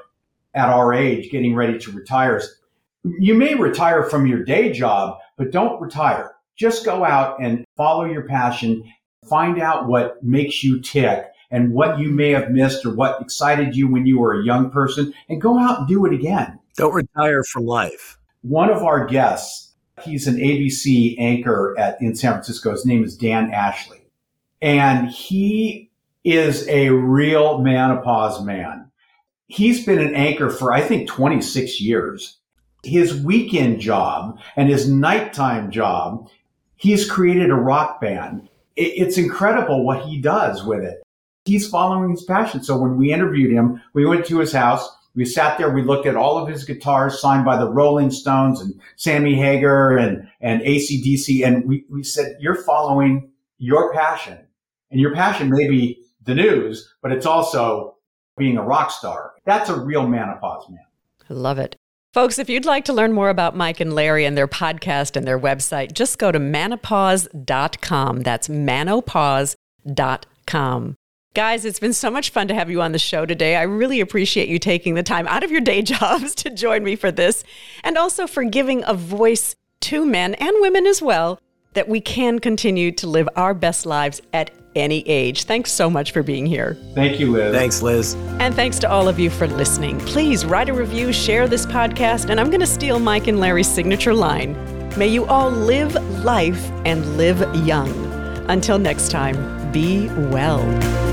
at 0.54 0.70
our 0.70 0.94
age 0.94 1.32
getting 1.32 1.56
ready 1.56 1.80
to 1.80 1.92
retire. 1.92 2.42
You 3.04 3.34
may 3.34 3.56
retire 3.56 4.04
from 4.04 4.28
your 4.28 4.44
day 4.44 4.72
job, 4.72 5.18
but 5.38 5.52
don't 5.52 5.82
retire. 5.82 6.36
Just 6.56 6.86
go 6.86 7.04
out 7.04 7.42
and 7.42 7.66
follow 7.76 8.06
your 8.06 8.24
passion, 8.24 8.84
find 9.28 9.60
out 9.60 9.88
what 9.88 10.24
makes 10.24 10.64
you 10.64 10.80
tick 10.82 11.26
and 11.52 11.74
what 11.74 12.00
you 12.00 12.10
may 12.10 12.32
have 12.32 12.52
missed 12.52 12.86
or 12.86 12.94
what 12.94 13.22
excited 13.22 13.76
you 13.76 13.88
when 13.88 14.06
you 14.06 14.20
were 14.20 14.40
a 14.40 14.44
young 14.46 14.70
person 14.70 15.14
and 15.30 15.42
go 15.42 15.60
out 15.60 15.80
and 15.80 15.88
do 15.88 16.06
it 16.06 16.14
again. 16.14 16.60
Don't 16.76 16.94
retire 16.94 17.44
from 17.44 17.66
life. 17.66 18.18
One 18.42 18.70
of 18.70 18.84
our 18.84 19.06
guests, 19.06 19.74
he's 20.04 20.28
an 20.28 20.38
ABC 20.38 21.16
anchor 21.20 21.76
at 21.78 22.02
in 22.02 22.16
San 22.16 22.34
Francisco. 22.34 22.72
His 22.72 22.86
name 22.86 23.04
is 23.04 23.16
Dan 23.18 23.52
Ashley. 23.52 24.02
And 24.62 25.10
he 25.10 25.92
is 26.24 26.68
a 26.68 26.90
real 26.90 27.60
Manopause 27.60 28.44
man. 28.44 28.90
He's 29.48 29.86
been 29.86 30.00
an 30.00 30.16
anchor 30.16 30.50
for 30.50 30.72
I 30.72 30.82
think 30.82 31.08
26 31.08 31.82
years. 31.82 32.38
His 32.84 33.16
weekend 33.16 33.80
job 33.80 34.40
and 34.56 34.70
his 34.70 34.90
nighttime 34.90 35.72
job 35.72 36.30
He's 36.84 37.10
created 37.10 37.50
a 37.50 37.56
rock 37.56 38.02
band. 38.02 38.50
It's 38.76 39.18
incredible 39.18 39.86
what 39.86 40.06
he 40.06 40.20
does 40.20 40.66
with 40.66 40.84
it. 40.84 41.02
He's 41.46 41.66
following 41.66 42.12
his 42.12 42.26
passion. 42.26 42.62
So 42.62 42.78
when 42.78 42.98
we 42.98 43.14
interviewed 43.14 43.54
him, 43.54 43.82
we 43.94 44.06
went 44.06 44.26
to 44.26 44.40
his 44.40 44.52
house. 44.52 44.94
We 45.16 45.24
sat 45.24 45.58
there. 45.58 45.70
We 45.70 45.82
looked 45.82 46.08
at 46.08 46.18
all 46.18 46.38
of 46.38 46.50
his 46.50 46.66
guitars 46.66 47.22
signed 47.22 47.46
by 47.46 47.56
the 47.56 47.72
Rolling 47.72 48.12
Stones 48.12 48.60
and 48.60 48.78
Sammy 48.98 49.34
Hagar 49.34 49.98
and, 49.98 50.28
and 50.42 50.62
ACDC. 50.62 51.48
And 51.48 51.66
we, 51.66 51.86
we 51.90 52.04
said, 52.04 52.36
you're 52.42 52.62
following 52.64 53.32
your 53.60 53.94
passion 53.94 54.40
and 54.92 55.00
your 55.00 55.16
passion 55.16 55.50
may 55.50 55.70
be 55.70 56.04
the 56.26 56.36
news, 56.36 56.94
but 57.02 57.14
it's 57.14 57.26
also 57.26 57.96
being 58.36 58.58
a 58.58 58.64
rock 58.64 58.92
star. 58.92 59.36
That's 59.46 59.70
a 59.70 59.80
real 59.80 60.06
Manopause 60.06 60.70
man. 60.70 60.80
I 61.30 61.34
love 61.34 61.60
it. 61.60 61.78
Folks, 62.14 62.38
if 62.38 62.48
you'd 62.48 62.66
like 62.66 62.86
to 62.86 62.94
learn 62.94 63.12
more 63.12 63.32
about 63.32 63.56
Mike 63.56 63.80
and 63.80 63.92
Larry 63.92 64.24
and 64.24 64.38
their 64.38 64.48
podcast 64.48 65.16
and 65.16 65.28
their 65.28 65.40
website, 65.40 65.94
just 65.94 66.20
go 66.20 66.32
to 66.32 66.38
manopause.com. 66.38 68.22
That's 68.22 68.48
manopause.com. 68.48 70.96
Guys, 71.34 71.66
it's 71.66 71.80
been 71.80 71.94
so 71.94 72.12
much 72.12 72.30
fun 72.30 72.48
to 72.48 72.54
have 72.54 72.70
you 72.70 72.84
on 72.84 72.92
the 72.92 73.00
show 73.00 73.26
today. 73.26 73.56
I 73.56 73.64
really 73.64 74.00
appreciate 74.00 74.48
you 74.48 74.60
taking 74.60 74.94
the 74.94 75.02
time 75.02 75.28
out 75.28 75.44
of 75.44 75.50
your 75.50 75.62
day 75.62 75.82
jobs 75.82 76.36
to 76.36 76.52
join 76.52 76.84
me 76.84 76.96
for 76.96 77.12
this 77.12 77.44
and 77.84 77.98
also 77.98 78.28
for 78.28 78.44
giving 78.44 78.84
a 78.86 78.94
voice 78.94 79.56
to 79.80 80.06
men 80.06 80.36
and 80.36 80.56
women 80.60 80.86
as 80.86 81.02
well 81.02 81.40
that 81.74 81.90
we 81.90 82.00
can 82.00 82.38
continue 82.38 82.92
to 82.92 83.08
live 83.08 83.28
our 83.36 83.56
best 83.56 83.88
lives 83.88 84.22
at 84.32 84.52
any 84.76 85.08
age. 85.08 85.44
Thanks 85.44 85.72
so 85.72 85.90
much 85.90 86.12
for 86.12 86.24
being 86.24 86.46
here. 86.46 86.78
Thank 86.94 87.20
you, 87.20 87.32
Liz. 87.32 87.54
Thanks, 87.54 87.82
Liz. 87.82 88.16
And 88.40 88.54
thanks 88.56 88.80
to 88.80 88.90
all 88.90 89.08
of 89.08 89.20
you 89.20 89.30
for 89.30 89.48
listening. 89.48 90.00
Please 90.00 90.46
write 90.46 90.70
a 90.70 90.74
review, 90.74 91.14
share 91.14 91.48
this 91.48 91.66
podcast, 91.66 92.30
and 92.30 92.40
I'm 92.40 92.50
going 92.50 92.60
to 92.60 92.68
steal 92.68 93.00
Mike 93.00 93.28
and 93.28 93.40
Larry's 93.40 93.68
signature 93.68 94.14
line 94.14 94.54
May 94.96 95.08
you 95.08 95.26
all 95.26 95.50
live 95.50 95.96
life 96.24 96.70
and 96.86 97.18
live 97.18 97.40
young. 97.66 97.92
Until 98.48 98.78
next 98.78 99.10
time, 99.10 99.72
be 99.72 100.08
well. 100.30 101.13